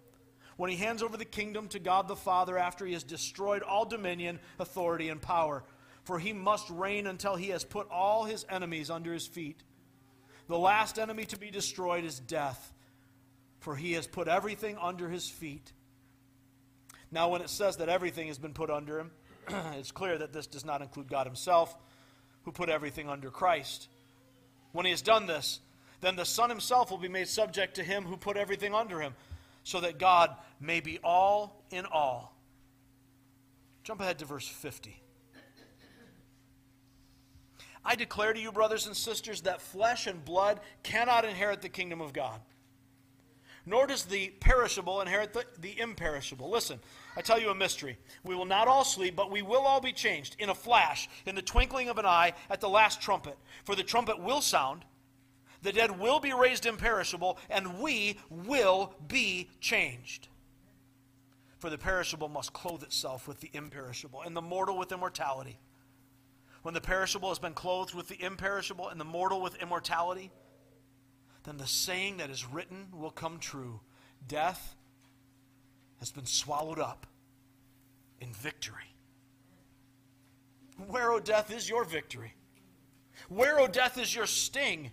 When 0.57 0.71
he 0.71 0.77
hands 0.77 1.03
over 1.03 1.17
the 1.17 1.25
kingdom 1.25 1.69
to 1.69 1.79
God 1.79 2.09
the 2.09 2.17
Father 2.17 2.59
after 2.59 2.85
he 2.85 2.95
has 2.95 3.05
destroyed 3.05 3.63
all 3.63 3.85
dominion, 3.85 4.41
authority, 4.59 5.09
and 5.09 5.23
power 5.23 5.65
for 6.09 6.19
he 6.19 6.33
must 6.33 6.71
reign 6.71 7.07
until 7.07 7.37
he 7.37 7.51
has 7.51 7.65
put 7.65 7.87
all 7.91 8.25
his 8.25 8.47
enemies 8.49 8.89
under 8.89 9.13
his 9.13 9.27
feet. 9.27 9.63
The 10.47 10.57
last 10.57 10.99
enemy 10.99 11.27
to 11.27 11.39
be 11.39 11.51
destroyed 11.51 12.03
is 12.07 12.19
death, 12.19 12.73
for 13.61 13.77
he 13.77 13.93
has 13.93 14.07
put 14.07 14.27
everything 14.27 14.79
under 14.81 15.11
his 15.11 15.29
feet. 15.29 15.71
Now, 17.11 17.29
when 17.29 17.43
it 17.43 17.51
says 17.51 17.77
that 17.77 17.91
everything 17.91 18.29
has 18.29 18.39
been 18.39 18.55
put 18.55 18.71
under 18.71 18.99
him, 18.99 19.11
it's 19.77 19.93
clear 19.93 20.17
that 20.17 20.33
this 20.33 20.47
does 20.47 20.65
not 20.65 20.81
include 20.81 21.11
God 21.11 21.27
himself, 21.27 21.77
who 22.45 22.53
put 22.53 22.71
everything 22.71 23.11
under 23.11 23.31
Christ. 23.31 23.87
When 24.73 24.87
he 24.87 24.93
has 24.93 25.03
done 25.03 25.27
this, 25.27 25.61
then 26.01 26.17
the 26.17 26.25
Son 26.25 26.49
himself 26.51 26.91
will 26.91 26.99
be 26.99 27.09
made 27.09 27.29
subject 27.29 27.75
to 27.77 27.83
him 27.83 28.05
who 28.05 28.17
put 28.17 28.37
everything 28.37 28.75
under 28.75 29.01
him, 29.01 29.15
so 29.65 29.81
that 29.81 29.99
God 29.99 30.35
may 30.61 30.81
be 30.81 30.99
all 31.03 31.63
in 31.71 31.85
all. 31.87 32.35
Jump 33.83 34.01
ahead 34.01 34.19
to 34.19 34.25
verse 34.25 34.47
50. 34.47 35.03
I 37.85 37.95
declare 37.95 38.35
to 38.35 38.41
you, 38.41 38.53
brothers 38.53 38.87
and 38.87 38.95
sisters, 38.95 39.41
that 39.43 39.63
flesh 39.63 40.07
and 40.07 40.23
blood 40.25 40.61
cannot 40.83 41.25
inherit 41.25 41.63
the 41.63 41.71
kingdom 41.71 42.03
of 42.03 42.13
God, 42.13 42.41
nor 43.65 43.87
does 43.87 44.05
the 44.05 44.29
perishable 44.41 45.01
inherit 45.01 45.33
the, 45.33 45.45
the 45.59 45.81
imperishable. 45.81 46.51
Listen, 46.51 46.81
I 47.17 47.23
tell 47.23 47.41
you 47.41 47.49
a 47.49 47.55
mystery. 47.55 47.97
We 48.25 48.35
will 48.35 48.45
not 48.45 48.69
all 48.69 48.85
sleep, 48.85 49.17
but 49.17 49.31
we 49.31 49.41
will 49.41 49.63
all 49.63 49.81
be 49.81 49.93
changed 49.93 50.37
in 50.39 50.51
a 50.51 50.55
flash, 50.55 51.09
in 51.25 51.35
the 51.35 51.41
twinkling 51.41 51.89
of 51.89 51.97
an 51.97 52.05
eye, 52.05 52.35
at 52.51 52.61
the 52.61 52.69
last 52.69 53.01
trumpet. 53.01 53.39
For 53.65 53.75
the 53.75 53.83
trumpet 53.83 54.21
will 54.21 54.43
sound, 54.43 54.85
the 55.63 55.73
dead 55.73 55.99
will 55.99 56.21
be 56.21 56.33
raised 56.33 56.67
imperishable, 56.67 57.39
and 57.51 57.81
we 57.81 58.19
will 58.31 58.95
be 59.07 59.49
changed. 59.61 60.29
For 61.59 61.71
the 61.71 61.79
perishable 61.79 62.29
must 62.29 62.53
clothe 62.53 62.85
itself 62.85 63.27
with 63.27 63.41
the 63.41 63.51
imperishable, 63.53 64.23
and 64.23 64.37
the 64.37 64.43
mortal 64.43 64.79
with 64.79 64.93
immortality. 64.93 65.59
When 66.63 66.75
the 66.75 66.81
perishable 66.81 67.29
has 67.31 67.39
been 67.39 67.55
clothed 67.55 67.95
with 67.95 68.09
the 68.09 68.23
imperishable, 68.23 68.89
and 68.89 69.01
the 69.01 69.05
mortal 69.05 69.41
with 69.41 69.61
immortality, 69.61 70.31
then 71.45 71.57
the 71.57 71.67
saying 71.67 72.19
that 72.19 72.31
is 72.31 72.47
written 72.47 72.89
will 72.93 73.11
come 73.11 73.39
true 73.39 73.81
Death 74.27 74.77
has 75.99 76.11
been 76.13 76.27
swallowed 76.27 76.79
up 76.79 77.07
in 78.21 78.33
victory. 78.33 78.95
Where, 80.87 81.11
O 81.11 81.19
death, 81.19 81.53
is 81.53 81.69
your 81.69 81.85
victory? 81.85 82.35
Where, 83.29 83.59
O 83.59 83.67
death, 83.67 83.99
is 83.99 84.15
your 84.15 84.27
sting? 84.27 84.93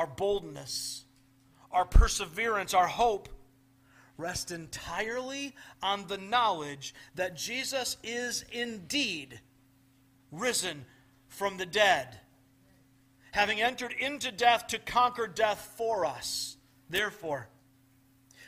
our 0.00 0.06
boldness, 0.06 1.04
our 1.70 1.84
perseverance, 1.84 2.72
our 2.72 2.86
hope 2.86 3.28
rest 4.16 4.50
entirely 4.50 5.54
on 5.82 6.06
the 6.06 6.16
knowledge 6.16 6.94
that 7.16 7.36
Jesus 7.36 7.98
is 8.02 8.46
indeed 8.50 9.40
risen 10.32 10.86
from 11.28 11.58
the 11.58 11.66
dead, 11.66 12.18
having 13.32 13.60
entered 13.60 13.92
into 13.92 14.32
death 14.32 14.68
to 14.68 14.78
conquer 14.78 15.26
death 15.26 15.74
for 15.76 16.06
us. 16.06 16.56
Therefore, 16.88 17.48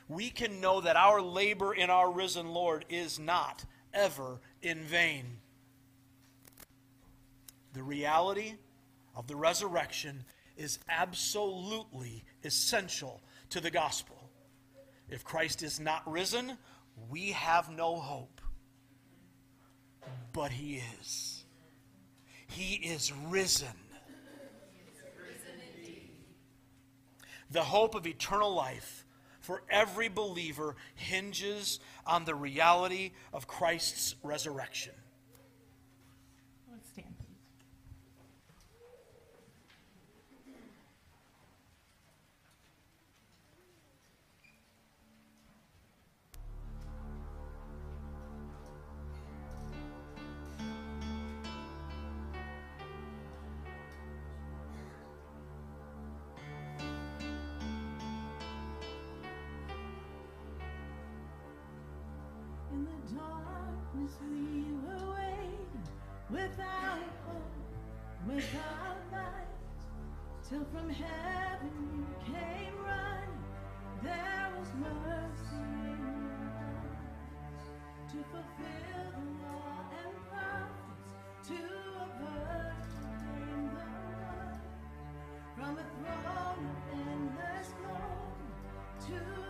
we 0.08 0.30
can 0.30 0.58
know 0.58 0.80
that 0.80 0.96
our 0.96 1.20
labor 1.20 1.74
in 1.74 1.90
our 1.90 2.10
risen 2.10 2.48
Lord 2.48 2.86
is 2.88 3.18
not 3.18 3.62
ever 3.92 4.40
in 4.62 4.84
vain. 4.84 5.26
The 7.74 7.82
reality 7.82 8.54
of 9.14 9.26
the 9.26 9.36
resurrection 9.36 10.24
is 10.56 10.78
absolutely 10.88 12.24
essential 12.44 13.20
to 13.50 13.60
the 13.60 13.70
gospel. 13.70 14.30
If 15.08 15.24
Christ 15.24 15.62
is 15.62 15.78
not 15.78 16.10
risen, 16.10 16.56
we 17.10 17.32
have 17.32 17.70
no 17.70 17.96
hope. 17.96 18.40
But 20.32 20.52
he 20.52 20.82
is. 21.00 21.44
He 22.46 22.74
is 22.74 23.12
risen. 23.28 23.68
The 27.50 27.62
hope 27.62 27.94
of 27.94 28.06
eternal 28.06 28.54
life 28.54 29.04
for 29.40 29.62
every 29.68 30.08
believer 30.08 30.76
hinges 30.94 31.80
on 32.06 32.24
the 32.24 32.34
reality 32.34 33.12
of 33.32 33.46
Christ's 33.46 34.14
resurrection. 34.22 34.94
The 62.92 63.14
darkness 63.16 64.14
we 64.20 64.64
were 64.84 65.14
waiting, 65.14 65.84
without 66.30 67.08
hope, 67.26 67.56
without 68.26 68.98
light, 69.12 69.48
till 70.48 70.64
from 70.72 70.88
heaven 70.90 71.72
you 71.94 72.06
came 72.24 72.76
running. 72.84 73.44
There 74.02 74.48
was 74.58 74.68
mercy 74.80 75.56
in 75.56 75.98
your 76.40 76.52
eyes 76.58 77.64
to 78.10 78.18
fulfill 78.30 79.06
the 79.16 79.26
law 79.42 79.74
and 80.00 80.12
prophets, 80.28 81.10
to 81.48 81.58
avert 82.02 82.84
came 83.22 83.64
the 83.74 83.86
one 84.20 84.60
from 85.56 85.72
a 85.78 85.86
throne 85.98 86.64
of 86.70 86.78
endless 86.92 87.68
glory 87.80 88.48
to 89.06 89.41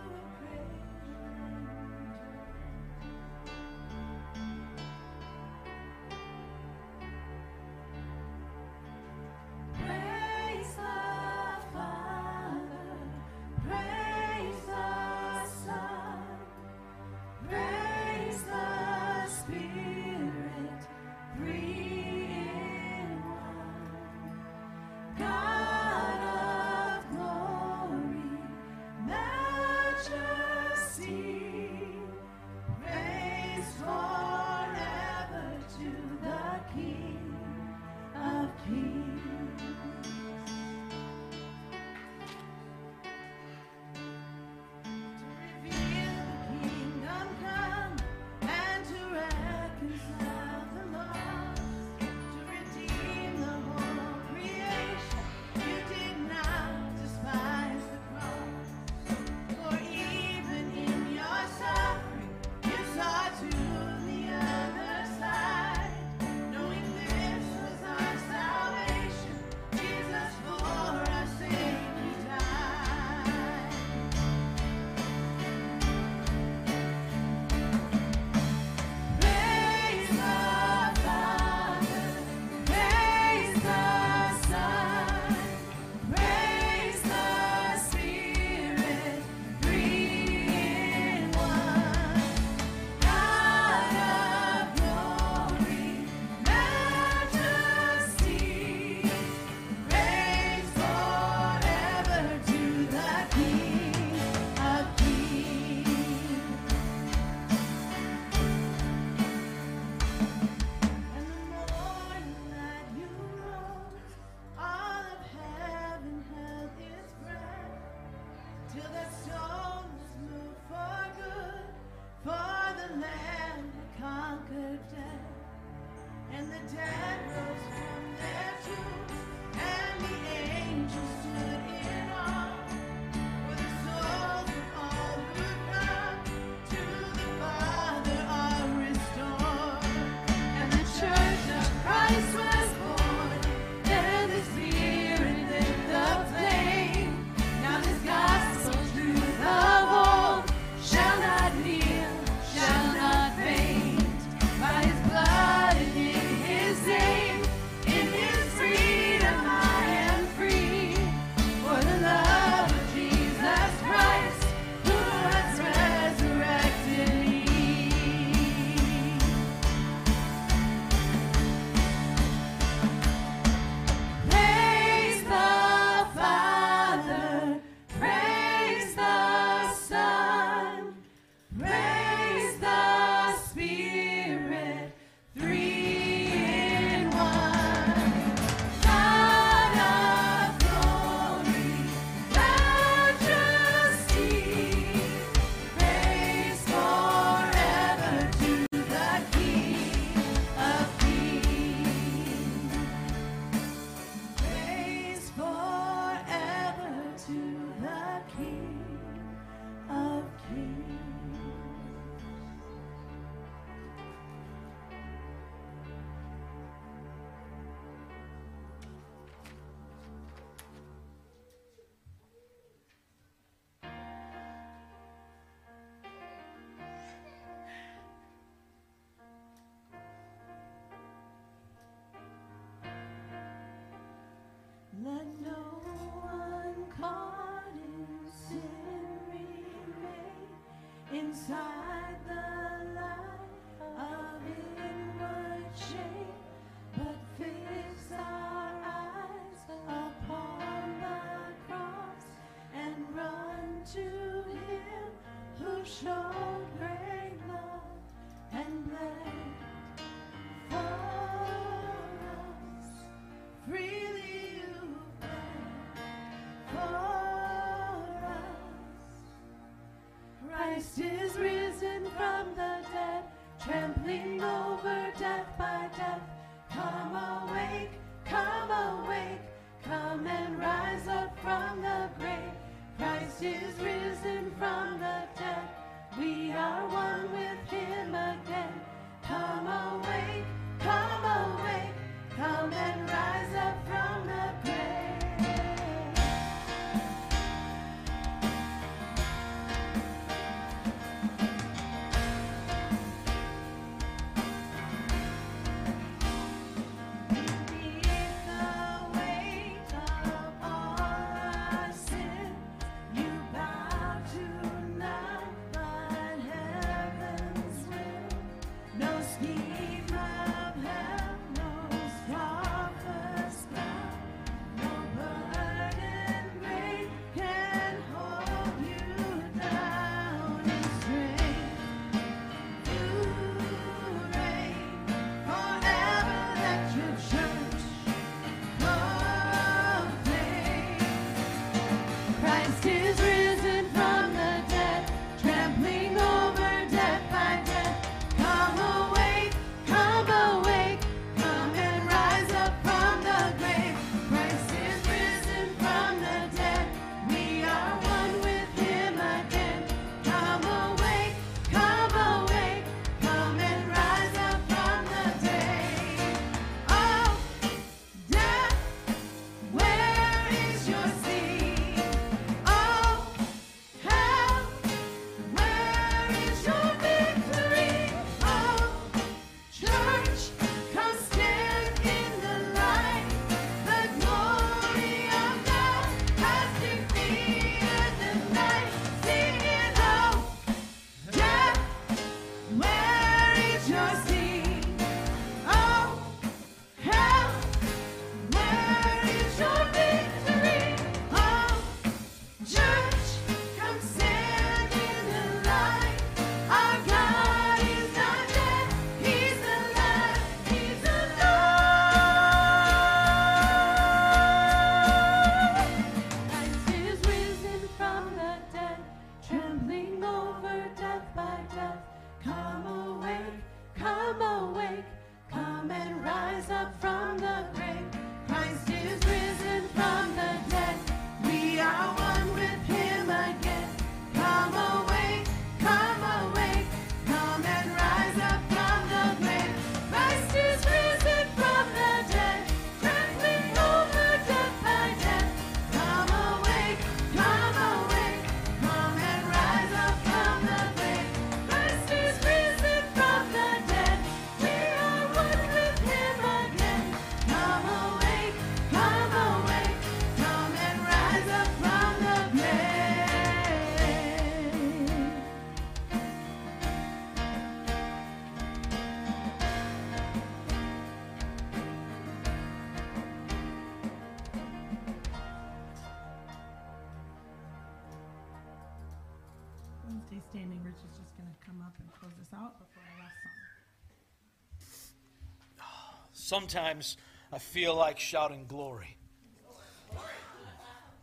Sometimes 486.53 487.17
I 487.51 487.57
feel 487.57 487.95
like 487.95 488.19
shouting 488.19 488.65
glory. 488.67 489.17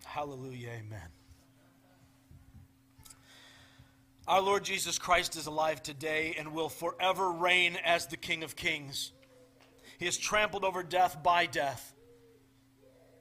Hallelujah, 0.05 0.71
amen. 0.71 1.07
Our 4.27 4.41
Lord 4.41 4.65
Jesus 4.65 4.99
Christ 4.99 5.37
is 5.37 5.47
alive 5.47 5.85
today 5.85 6.35
and 6.37 6.53
will 6.53 6.69
forever 6.69 7.31
reign 7.31 7.79
as 7.85 8.09
the 8.09 8.17
King 8.17 8.43
of 8.43 8.57
Kings. 8.57 9.13
He 10.01 10.07
has 10.07 10.19
trampled 10.19 10.65
over 10.65 10.83
death 10.83 11.23
by 11.23 11.47
death. 11.47 11.95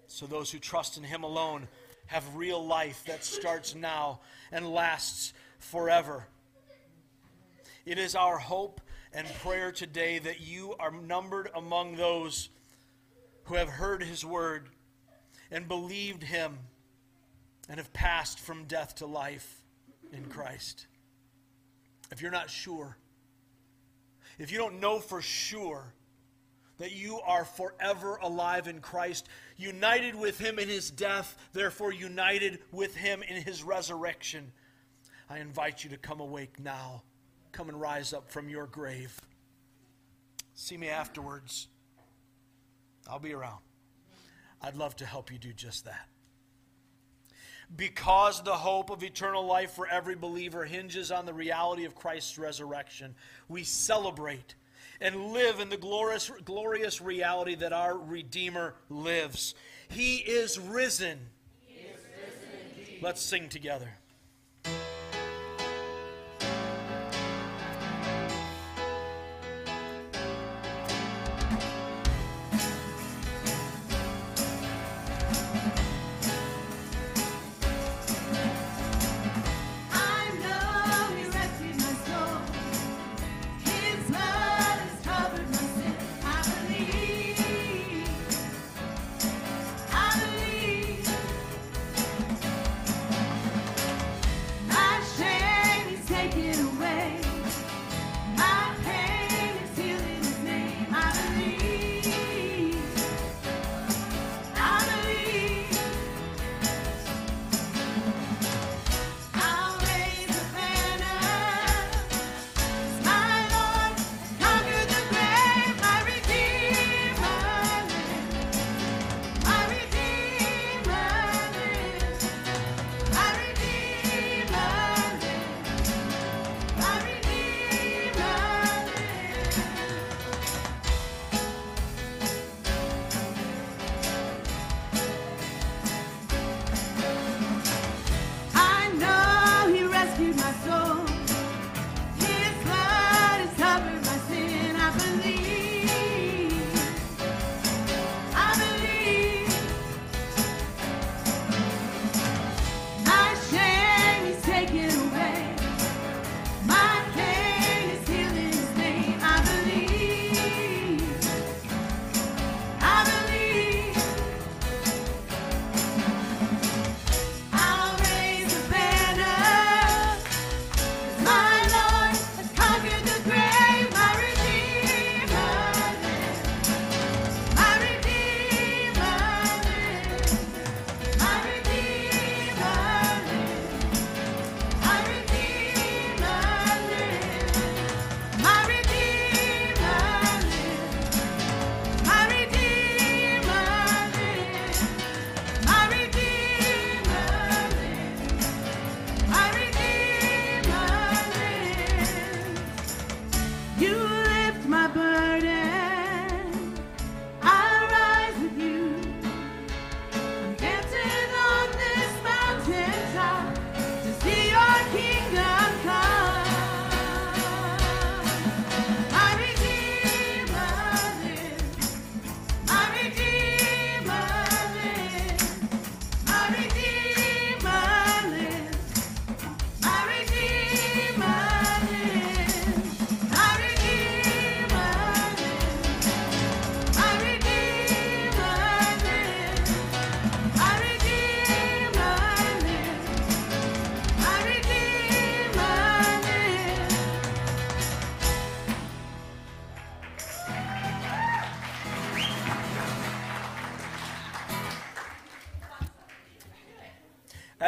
So 0.07 0.25
those 0.25 0.49
who 0.49 0.57
trust 0.57 0.97
in 0.97 1.03
Him 1.03 1.21
alone 1.21 1.67
have 2.07 2.35
real 2.35 2.65
life 2.65 3.03
that 3.05 3.23
starts 3.23 3.75
now 3.75 4.21
and 4.51 4.67
lasts 4.67 5.31
forever. 5.59 6.25
It 7.85 7.99
is 7.99 8.15
our 8.15 8.39
hope 8.39 8.81
and 9.13 9.27
prayer 9.35 9.71
today 9.71 10.19
that 10.19 10.41
you 10.41 10.75
are 10.79 10.91
numbered 10.91 11.49
among 11.55 11.95
those 11.95 12.49
who 13.45 13.55
have 13.55 13.69
heard 13.69 14.03
his 14.03 14.23
word 14.23 14.69
and 15.51 15.67
believed 15.67 16.23
him 16.23 16.59
and 17.67 17.79
have 17.79 17.91
passed 17.93 18.39
from 18.39 18.65
death 18.65 18.95
to 18.95 19.05
life 19.05 19.61
in 20.13 20.25
Christ. 20.25 20.85
If 22.11 22.21
you're 22.21 22.31
not 22.31 22.49
sure, 22.49 22.97
if 24.37 24.51
you 24.51 24.57
don't 24.57 24.79
know 24.79 24.99
for 24.99 25.21
sure 25.21 25.93
that 26.77 26.93
you 26.93 27.19
are 27.21 27.43
forever 27.43 28.17
alive 28.21 28.67
in 28.67 28.79
Christ, 28.79 29.27
united 29.57 30.15
with 30.15 30.39
him 30.39 30.59
in 30.59 30.69
his 30.69 30.91
death, 30.91 31.35
therefore 31.51 31.91
united 31.91 32.59
with 32.71 32.95
him 32.95 33.21
in 33.23 33.41
his 33.41 33.63
resurrection, 33.63 34.51
I 35.29 35.39
invite 35.39 35.83
you 35.83 35.89
to 35.89 35.97
come 35.97 36.19
awake 36.19 36.59
now 36.59 37.03
Come 37.51 37.69
and 37.69 37.79
rise 37.79 38.13
up 38.13 38.29
from 38.29 38.49
your 38.49 38.67
grave. 38.67 39.19
See 40.53 40.77
me 40.77 40.89
afterwards. 40.89 41.67
I'll 43.09 43.19
be 43.19 43.33
around. 43.33 43.59
I'd 44.61 44.75
love 44.75 44.95
to 44.97 45.05
help 45.05 45.31
you 45.31 45.37
do 45.37 45.53
just 45.53 45.85
that. 45.85 46.07
Because 47.75 48.41
the 48.43 48.55
hope 48.55 48.89
of 48.89 49.03
eternal 49.03 49.45
life 49.45 49.71
for 49.71 49.87
every 49.87 50.15
believer 50.15 50.65
hinges 50.65 51.11
on 51.11 51.25
the 51.25 51.33
reality 51.33 51.85
of 51.85 51.95
Christ's 51.95 52.37
resurrection, 52.37 53.15
we 53.47 53.63
celebrate 53.63 54.55
and 54.99 55.31
live 55.33 55.59
in 55.59 55.69
the 55.69 55.77
glorious, 55.77 56.31
glorious 56.43 56.99
reality 56.99 57.55
that 57.55 57.71
our 57.71 57.97
Redeemer 57.97 58.73
lives. 58.89 59.55
He 59.87 60.17
is 60.17 60.59
risen. 60.59 61.19
He 61.65 61.81
is 61.81 61.97
risen 61.97 63.01
Let's 63.01 63.21
sing 63.21 63.49
together. 63.49 63.89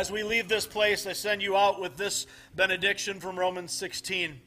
As 0.02 0.12
we 0.12 0.24
leave 0.24 0.48
this 0.48 0.66
place, 0.66 1.06
I 1.06 1.14
send 1.14 1.44
you 1.44 1.56
out 1.56 1.80
with 1.80 1.96
this 1.96 2.26
benediction 2.56 3.20
from 3.20 3.38
Romans 3.38 3.72
16. 3.72 4.42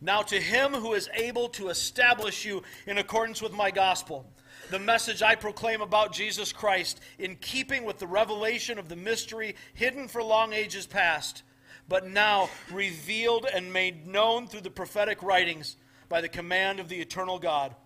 Now, 0.00 0.22
to 0.22 0.40
him 0.40 0.72
who 0.72 0.94
is 0.94 1.10
able 1.12 1.50
to 1.50 1.68
establish 1.68 2.46
you 2.46 2.62
in 2.86 2.96
accordance 2.96 3.42
with 3.42 3.52
my 3.52 3.70
gospel, 3.70 4.24
the 4.70 4.78
message 4.78 5.22
I 5.22 5.34
proclaim 5.34 5.82
about 5.82 6.14
Jesus 6.14 6.50
Christ, 6.50 6.98
in 7.18 7.36
keeping 7.36 7.84
with 7.84 7.98
the 7.98 8.06
revelation 8.06 8.78
of 8.78 8.88
the 8.88 8.96
mystery 8.96 9.54
hidden 9.74 10.08
for 10.08 10.22
long 10.22 10.54
ages 10.54 10.86
past, 10.86 11.42
but 11.86 12.08
now 12.08 12.48
revealed 12.72 13.46
and 13.52 13.70
made 13.70 14.06
known 14.06 14.46
through 14.46 14.62
the 14.62 14.70
prophetic 14.70 15.22
writings 15.22 15.76
by 16.08 16.22
the 16.22 16.28
command 16.30 16.80
of 16.80 16.88
the 16.88 17.02
eternal 17.02 17.38
God 17.38 17.76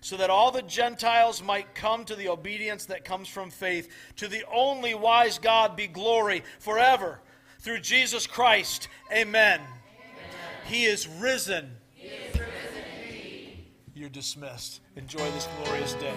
so 0.00 0.16
that 0.16 0.30
all 0.30 0.50
the 0.50 0.62
Gentiles 0.62 1.42
might 1.42 1.74
come 1.74 2.04
to 2.04 2.14
the 2.14 2.28
obedience 2.28 2.86
that 2.86 3.04
comes 3.04 3.28
from 3.28 3.50
faith. 3.50 3.88
To 4.16 4.28
the 4.28 4.44
only 4.52 4.94
wise 4.94 5.38
God 5.38 5.76
be 5.76 5.86
glory 5.86 6.42
forever 6.58 7.20
through 7.60 7.80
Jesus 7.80 8.26
Christ. 8.26 8.88
Amen. 9.12 9.60
He 10.66 10.84
is 10.84 11.08
risen. 11.08 11.76
You're 13.94 14.08
dismissed. 14.08 14.80
Enjoy 14.96 15.28
this 15.32 15.48
glorious 15.64 15.94
day. 15.94 16.14